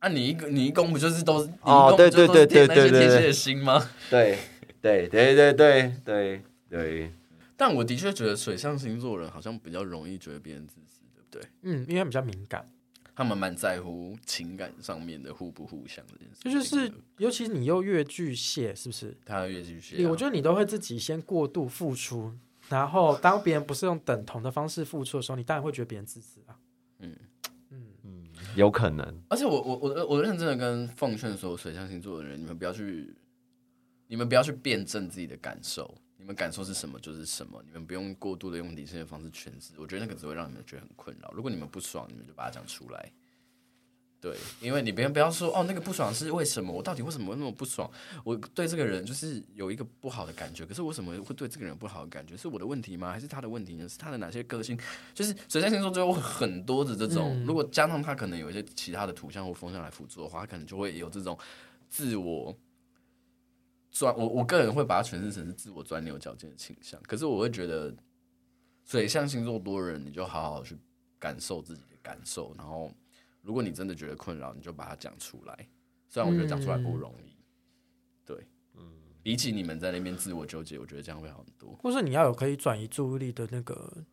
[0.00, 1.94] 啊，你一个你一共不就是都是哦？
[1.96, 3.88] 对对对对对对，天蝎的心吗？
[4.10, 4.36] 对
[4.80, 7.12] 对对对对对对。
[7.56, 11.50] 但我的确觉得水象星座人好像比较容易觉得别人自私，对不对？
[11.62, 12.68] 嗯，因为他比较敏感，
[13.14, 16.40] 他们蛮在乎情感上面的互不互相这件事。
[16.42, 19.16] 这就是，尤其你又越巨蟹，是不是？
[19.24, 22.32] 他越巨蟹，我觉得你都会自己先过度付出，
[22.72, 26.58] 然后当别人不是用等同的方式付出的时候，你当然会觉得别人自私啊。
[26.98, 27.16] 嗯
[27.70, 29.22] 嗯嗯，有可能。
[29.28, 33.14] 而且我我我我认真的跟奉劝所有水象星座的人，你们不要去，
[34.06, 35.94] 你们不要去辩证自己的感受。
[36.16, 41.32] 你们感受是什么就是什么，你们不用过度的用理性的方式诠释，我觉得那个只会让你们觉得很困扰。
[41.32, 43.12] 如果你们不爽，你们就把它讲出来。
[44.22, 46.72] 对，因为你别人不要说哦，那个不爽是为什么？
[46.72, 47.90] 我到底为什么会那么不爽？
[48.22, 52.36] 我对这个人就是有一个不好的感觉，可是为什么会对这个人不好的感觉？
[52.36, 53.10] 是我的问题吗？
[53.10, 53.88] 还是他的问题呢？
[53.88, 54.78] 是他的哪些个性？
[55.12, 61.36] 就是水象星座就有很多的这种，嗯、如果加上他可能有一些其他的图像或风向来辅助的话，他可能就会有这种
[61.90, 62.56] 自我。
[63.94, 67.94] 钻我我个人会把它诠释成是自我钻牛角尖的倾向，可是我会觉得
[68.86, 70.78] 水象星座多人，你就好好去
[71.18, 72.90] 感受自己的感受，然后
[73.42, 75.68] 如果你真的觉得困扰，你就把它讲出来。
[76.08, 77.44] 虽然我觉得讲出来不容易，嗯、
[78.24, 78.82] 对，嗯，
[79.22, 81.74] 比起你们在那边自我纠结，我觉得这样会好很多。
[81.82, 84.04] 或是你要有可以转移注意力的那个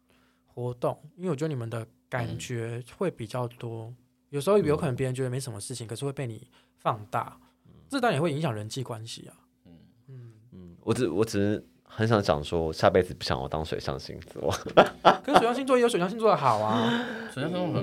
[0.45, 3.97] 活动，因为我觉得你们的感觉会比较多，嗯、
[4.29, 9.35] 有时候有可能别人觉得没什么事情，可是会被你放大，嗯、这当然也会影响人际关系啊。
[9.65, 9.77] 嗯
[10.07, 14.49] 嗯嗯我只我只是很想讲说，下辈子不想我当水象星座。
[15.03, 17.73] 可是水象星座也有水象星座的好啊， 水象星座很，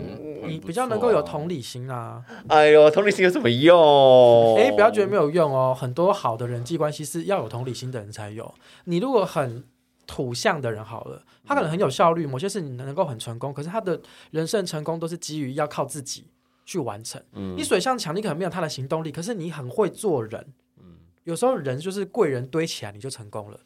[0.43, 2.25] 很你比较能够有同理心啊。
[2.49, 4.57] 哎呦，同理心有什么用？
[4.57, 5.77] 哎、欸，不要觉得没有用哦。
[5.79, 8.55] 很多好的人际关系是要有同理心的人才有。
[8.85, 9.65] 你如果很
[10.07, 14.01] 土象的人好了，他可能很有效率，某些事你能够很成功，可是他的
[14.31, 16.29] 人生成功都是基于要靠自己
[16.65, 17.21] 去完成。
[17.33, 20.47] 嗯，你水象强，你可能没有他的行动力，可是你很会做人。
[20.79, 20.85] 嗯
[21.25, 23.59] 有时候人就是贵人堆起来，你就成功了。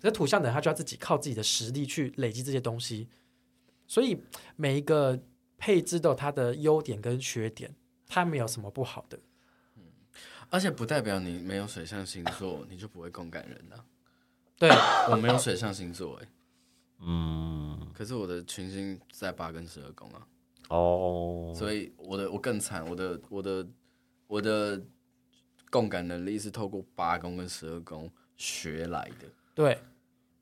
[0.00, 3.08] 这土象的人，他就要自己靠自己的实力去累积这些东西。
[3.86, 4.20] 所以
[4.56, 5.20] 每一个
[5.58, 7.74] 配置都有它的优点跟缺点，
[8.08, 9.18] 它没有什么不好的。
[9.76, 9.82] 嗯，
[10.48, 13.84] 而且不代表你没有水象星座，你就不会共感人了。
[14.58, 14.70] 对，
[15.12, 16.28] 我没有水象星座，哎，
[17.00, 20.26] 嗯，可是我的群星在八跟十二宫啊。
[20.68, 23.68] 哦，所以我的我更惨，我的我的
[24.26, 24.82] 我的。
[25.72, 29.28] 共感能力是透过八宫跟十二宫学来的。
[29.54, 29.78] 对，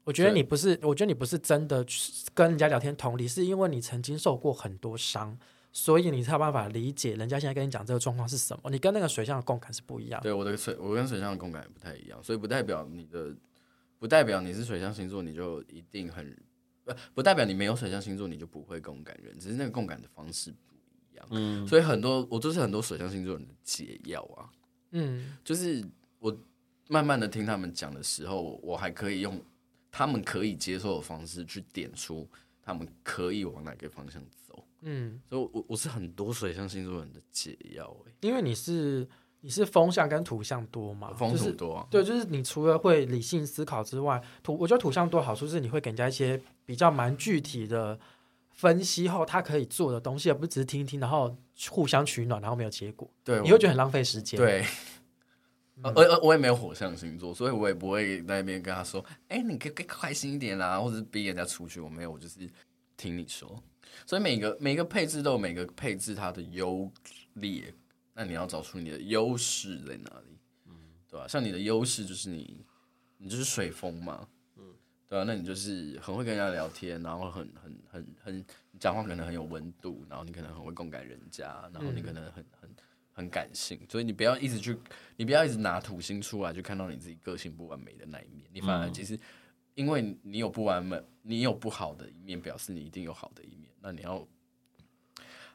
[0.08, 1.84] 我觉得你不是，我觉得你不是真的
[2.32, 5.38] 跟人家聊天同理，是因为你曾经受过很多伤，
[5.70, 8.70] 所以你才有办法理解人家现在跟你讲这个状况是什么。
[8.70, 10.18] 你跟那个水象的共感是不一样。
[10.22, 13.36] 对，我的水，我跟水象的共感也不太一样，所以不代表你的，
[13.98, 16.34] 不代表你是水象星座你就一定很，
[16.84, 20.74] 不不代表你没有水象星座你就不会共感人，只是那个共感的方式不
[21.12, 21.26] 一样。
[21.32, 24.48] 嗯，所以很多我都是很多水象星座人的解药啊。
[24.92, 25.84] 嗯，就是
[26.18, 26.34] 我
[26.86, 29.38] 慢慢的听他们讲的时候，我还可以用
[29.90, 32.28] 他们可以接受的方式去点出
[32.62, 34.64] 他们可以往哪个方向走。
[34.82, 39.08] 嗯，所以我我是很多水象星座人的解药诶，因为你是
[39.40, 47.98] 你是风象跟土象多嘛，风土多啊，就是，对，就是你除了会理性思考之外，土我觉得土象多好处是你会给人家一些比较蛮具体的
[48.52, 51.36] 分析后他可以做的东西，而不是只是听一听然后。
[51.70, 54.38] 互相取暖，然后没有结果，对，你会觉得很浪费时间。
[54.38, 54.64] 对，
[55.82, 62.40] 而而、嗯、我也没有火象星座，所以我也不会在那边跟他说：“哎、欸，你可以开心一点啦，或者是逼人家出去。”我没有，我就是
[62.96, 63.62] 听你说。
[64.06, 66.90] 所以每个每个配置都有每个配置它的优
[67.34, 67.72] 劣，
[68.14, 70.74] 那你要找出你的优势在哪里，嗯，
[71.10, 71.28] 对吧、啊？
[71.28, 72.64] 像你的优势就是你，
[73.16, 74.62] 你就是水风嘛，嗯，
[75.08, 78.44] 对啊，那你就是很会跟人家聊天，然后很很很很
[78.78, 82.57] 讲话可能很有温度，然后你可能很会共感人家，然后你可能很很
[83.18, 84.78] 很感性，所以你不要一直去，
[85.16, 89.18] 你不要一直拿土星出来就看到你自己个性不完美的那一面，你反而其实
[89.74, 94.24] 因为你有不完美，你有不好的一面，表示你一定有好的一面，那你要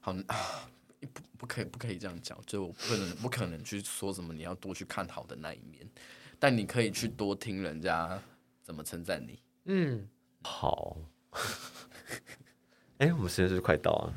[0.01, 5.89] 好啊，不不可以不可以这样讲，就我不可能不可能去说什么你要多去看好的那一面，
[6.37, 8.21] 但你可以去多听人家。
[8.65, 9.37] 怎么称赞你？
[9.65, 10.07] 嗯，
[10.41, 10.95] 好。
[12.99, 14.13] 哎、欸，我们时间是不是快到了？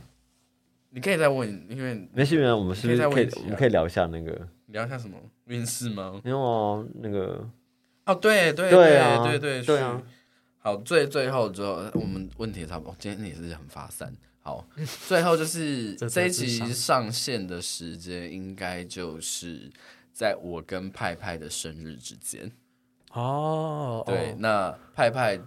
[0.97, 3.29] 你可以再问，因为没事没事，我们是不是可以？
[3.45, 6.19] 我们可以聊一下那个，聊一下什么运势吗？
[6.25, 7.47] 没有啊，那个
[8.07, 10.03] 哦，对对对啊，对对对啊。
[10.57, 12.97] 好，最最后之后，我们问题差不多。
[12.99, 14.11] 今天也是很发散。
[14.41, 14.67] 好，
[15.07, 19.71] 最后就是这一集上线的时间，应该就是
[20.15, 22.51] 在我跟派派的生日之间。
[23.13, 25.39] 哦，对，那派派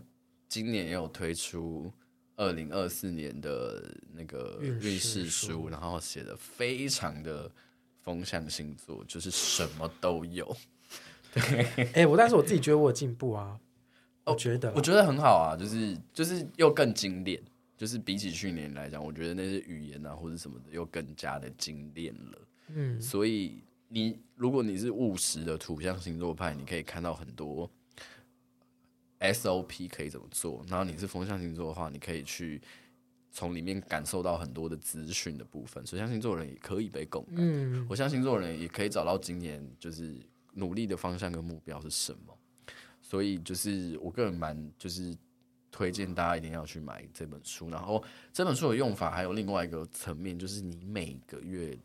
[0.47, 1.91] 今年也有推出
[2.39, 7.51] 二零二四年的那个运势书，然后写的非常的
[8.01, 10.55] 风象星座，就是什么都有。
[11.33, 11.41] 对，
[11.91, 13.59] 哎、欸，我但是我自己觉得我有进步啊，
[14.23, 17.39] 我觉得，我觉得很好啊，就是就是又更精炼，
[17.77, 22.39] 就是比起去年来讲，我觉得那些语言啊或者什么的又更加的精炼了。
[22.69, 23.61] 嗯，所以。
[23.91, 27.67] 你如果你是务实的土象星座派，你可以看到很多
[29.19, 30.65] SOP 可以怎么做。
[30.67, 32.61] 然后你是风象星座的话，你可以去
[33.31, 35.85] 从里面感受到很多的资讯的部分。
[35.85, 40.15] 水象星座的人也可以被共感，嗯，火象星座人也可以找到今年就是
[40.53, 42.37] 努力的方向跟目标是什么。
[43.01, 45.15] 所以就是我个人蛮就是
[45.71, 47.69] 推荐大家一定要去买这本书。
[47.69, 51.77] 然后这本书的用法还有另外一个层面，就是你每个月。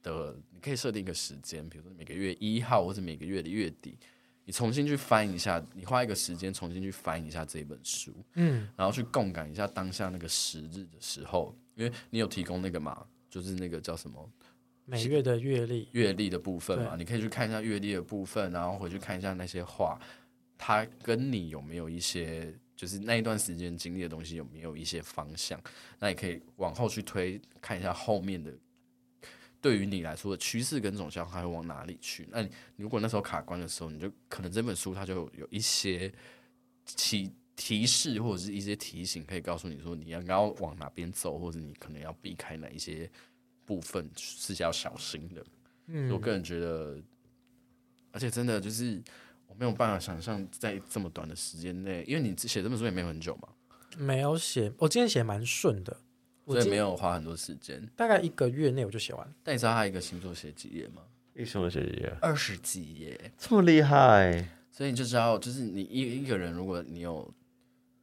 [0.00, 3.98] 的，你可以设定一个时间，比如说每个月一号或者每个月的月底，
[4.48, 14.26] 你重新去翻一下，你花一个时间重新去翻一下这本书，嗯，然后去共感一下当下那个时日的时候，因为你有提供那个嘛，就是那个叫什么
[14.86, 20.00] 每月的月历，月历的部分嘛，你可以去看一下月历的部分，然后回去看一下那些话，
[20.56, 25.60] 它跟你有没有一些，就是那一段时间经历的东西有没有一些方向，
[25.98, 28.50] 那你可以往后去推，看一下后面的。
[29.60, 32.28] 对于你来说的趋势跟走向还会往哪里去？
[32.30, 36.12] 那你如果那时候卡关的时候，你就可能这本书它就有一些
[36.84, 43.10] 提提示或者是一些提醒，可以告诉你说你要要往哪边走，或者你可能要避开哪一些
[43.64, 45.44] 部分是要小心的。
[45.86, 47.02] 嗯，我个人觉得，
[48.12, 49.02] 而且真的就是
[49.46, 53.48] 我没有办法想象在这么短的时间内，因为你写这本书也没有很久嘛，
[53.96, 56.00] 没有写，我今天写蛮顺的。
[56.54, 59.34] 所以没有花很多时间，大概一个月内我就写完。
[59.42, 61.02] 但你知道他一个星座写几页吗？
[61.34, 62.12] 一个星座写几页？
[62.20, 64.48] 二十几页，这么厉害！
[64.70, 67.32] 所以你就知道，就是你一一个人，如果你有，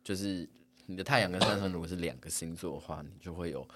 [0.03, 0.47] 就是
[0.85, 3.67] 你的太阳跟上升如果是两个星座的话，你就会有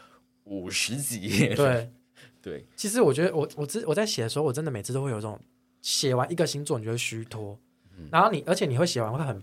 [0.44, 1.56] 五十几页。
[1.56, 1.90] 对
[2.42, 5.40] 对，其实我觉得我我之我在写的时候，我真的每次都会有这种
[5.82, 7.60] 写完一个星座，你就会虚脱，
[7.98, 9.42] 嗯、然后你而且你会写完会很。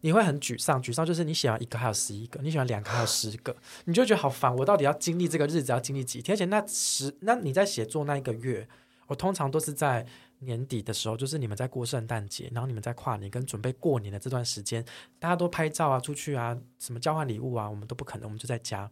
[0.00, 4.54] 你会很沮丧，沮丧就是你写完一个还有十一个，你写完两个还有十个，你就觉得好烦。
[4.56, 6.34] 我到底要经历这个日子要经历几天？
[6.34, 8.68] 而且那十，那你在写作那一个月，
[9.06, 10.06] 我通常都是在
[10.40, 14.84] 年底的时候，就是你们在过圣诞节，然后你们在跨年跟准备过年的这段时间，
[15.18, 18.90] 大家都拍照啊，出去啊，什么交换礼物啊，我们都不可能，我们就在家。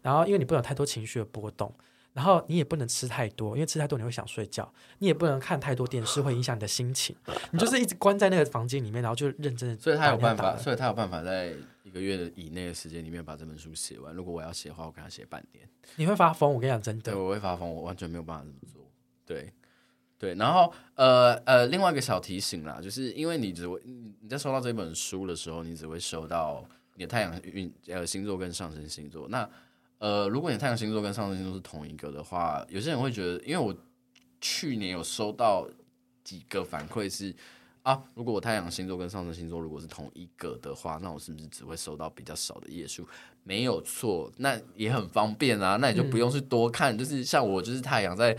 [0.00, 1.74] 然后因为你不能有太多情绪的波动。
[2.18, 4.68] 然后你也不能吃太多，因为吃太多你会想睡觉。
[4.98, 7.14] 你也不能看太多电视，会影响你的心情。
[7.52, 9.76] 你就是一直关在那个房间里面，然后就认真的。
[9.76, 11.54] 所以他有办法，所以他有办法在
[11.84, 14.12] 一个月的以内的时间里面把这本书写完。
[14.12, 15.64] 如果我要写的话，我跟他写半年。
[15.94, 17.12] 你会发疯，我跟你讲真的。
[17.12, 18.84] 对，我会发疯，我完全没有办法这么做。
[19.24, 19.52] 对，
[20.18, 20.34] 对。
[20.34, 26.64] 然后呃呃，另外一个小提醒啦，就是因为你只会你在收到这本书的时候，你只会收到
[26.96, 29.28] 你的太阳运呃星座跟上升星座。
[29.28, 29.48] 那
[29.98, 33.74] 呃，如果你太阳星座跟上升星座是同一个的话，有些人会觉得，因为我
[34.40, 35.68] 去年有收到
[36.24, 37.34] 几个反馈是
[37.82, 43.06] 啊，如果我太阳星座跟上升星座如果是同一个的话，那我是不是只会收到比较少的页数？
[43.42, 48.36] 没有错，那也很方便啊，那你就不用去多看，嗯、就是像我就是太阳在。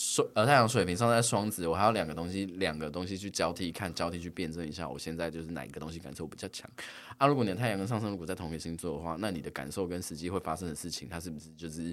[0.00, 6.70] 水呃，太阳水平上在双子，我还有两个东西，两个东西去交替看，交替去辩证一下，我现在就是哪一个东西感受比较强
[7.16, 7.26] 啊？
[7.26, 11.92] 如果你的太阳跟上升如果在同一个星座的话，那你的感受跟实际会发生的事情，它是不是就是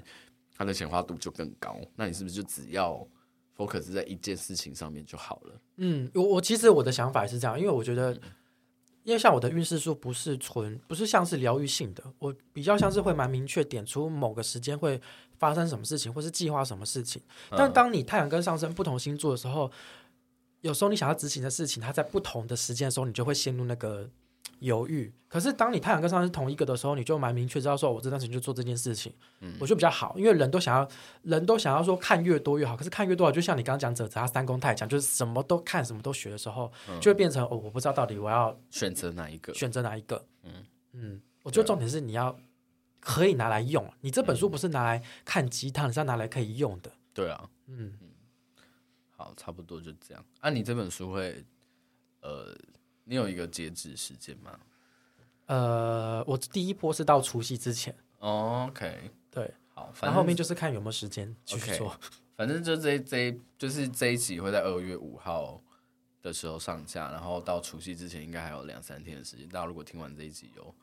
[0.54, 1.76] 它的显化度就更高？
[1.96, 3.04] 那你是不是就只要
[3.56, 5.60] focus 在一件事情上面就好了？
[5.78, 8.14] 嗯，我我其实我的想法是这样，因为我觉得，
[9.02, 15.00] 因为像我的运势书不是纯不是像是疗愈性的，我比较像是会蛮明确点出某个时间会。
[15.38, 17.22] 发生什么事情，或是计划什么事情？
[17.50, 19.70] 但当你太阳跟上升不同星座的时候，
[20.62, 24.08] 有时候你想要执行的事情，它在不同的时间的时候，你就会陷入那个
[24.60, 25.12] 犹豫。
[25.28, 30.88] 可是当你太阳跟上升同一个的时候，你就蛮明确知道说，我这段时间就做这件事情，嗯，我觉得比较好，因为人都想要，
[31.22, 32.76] 人都想要说看越多越好。
[32.76, 40.24] 可是看越多，就像你刚刚讲者，他三宫太强，就是什么都看，什么都学的时候，嗯、就会变成哦，我不知道到底我要选择哪一个，选择哪一个。
[40.42, 40.64] 嗯
[40.94, 42.34] 嗯，我觉得重点是你要
[43.00, 43.92] 可以拿来用。
[44.00, 46.92] 你这本书不是拿来看鸡汤，你是要拿来可以用的。
[47.12, 48.10] 对啊，嗯嗯，
[49.10, 50.24] 好，差不多就这样。
[50.40, 51.44] 啊，你这本书会，
[52.20, 52.56] 呃，
[53.04, 54.58] 你有一个截止时间吗？
[55.46, 57.94] 呃，我第一波是到除夕之前。
[58.18, 61.92] Oh, OK，对，好，反正后面就是看有没有时间继续做。
[61.92, 61.96] Okay,
[62.36, 65.62] 反正就这这一就是这一集会在二月五号
[66.20, 69.48] 的时候上架，然后到除夕之前应该还有两三天的时间。
[69.48, 70.74] 大家如果听完这一集有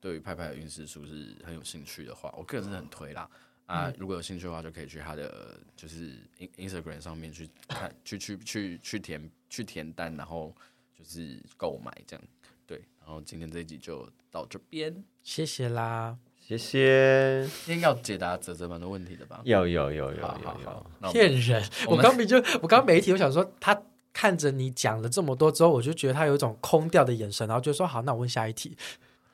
[0.00, 3.28] 对于派派的运势书是很有兴趣的话，我个人是很推啦。
[3.66, 6.16] 啊，嗯、如果有兴趣的话，就可以去他的就是
[6.56, 10.54] Instagram 上面去看，去去去去填去填单，然后
[10.98, 12.24] 就是购买这样。
[12.66, 17.42] 对，然后今天这一集就到这边，谢谢啦，谢谢。
[17.66, 19.42] 今天要解答泽泽们的问题的吧？
[19.44, 20.60] 有有有有有
[21.02, 21.62] 有，骗人！
[21.88, 23.82] 我刚没就我刚没提，我想说他
[24.14, 28.74] 看着你讲了这么多之后，我就觉得他有一种空掉的眼神，然后就说好，那我问下一题。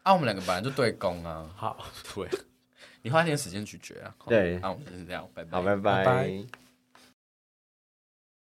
[0.05, 1.85] 啊，我们两个本来就对攻啊，好，
[2.15, 2.29] 对，
[3.03, 4.15] 你花点时间咀嚼啊。
[4.27, 5.83] 对，那我们就是这样，拜拜，好，拜拜。
[5.83, 6.64] 拜拜。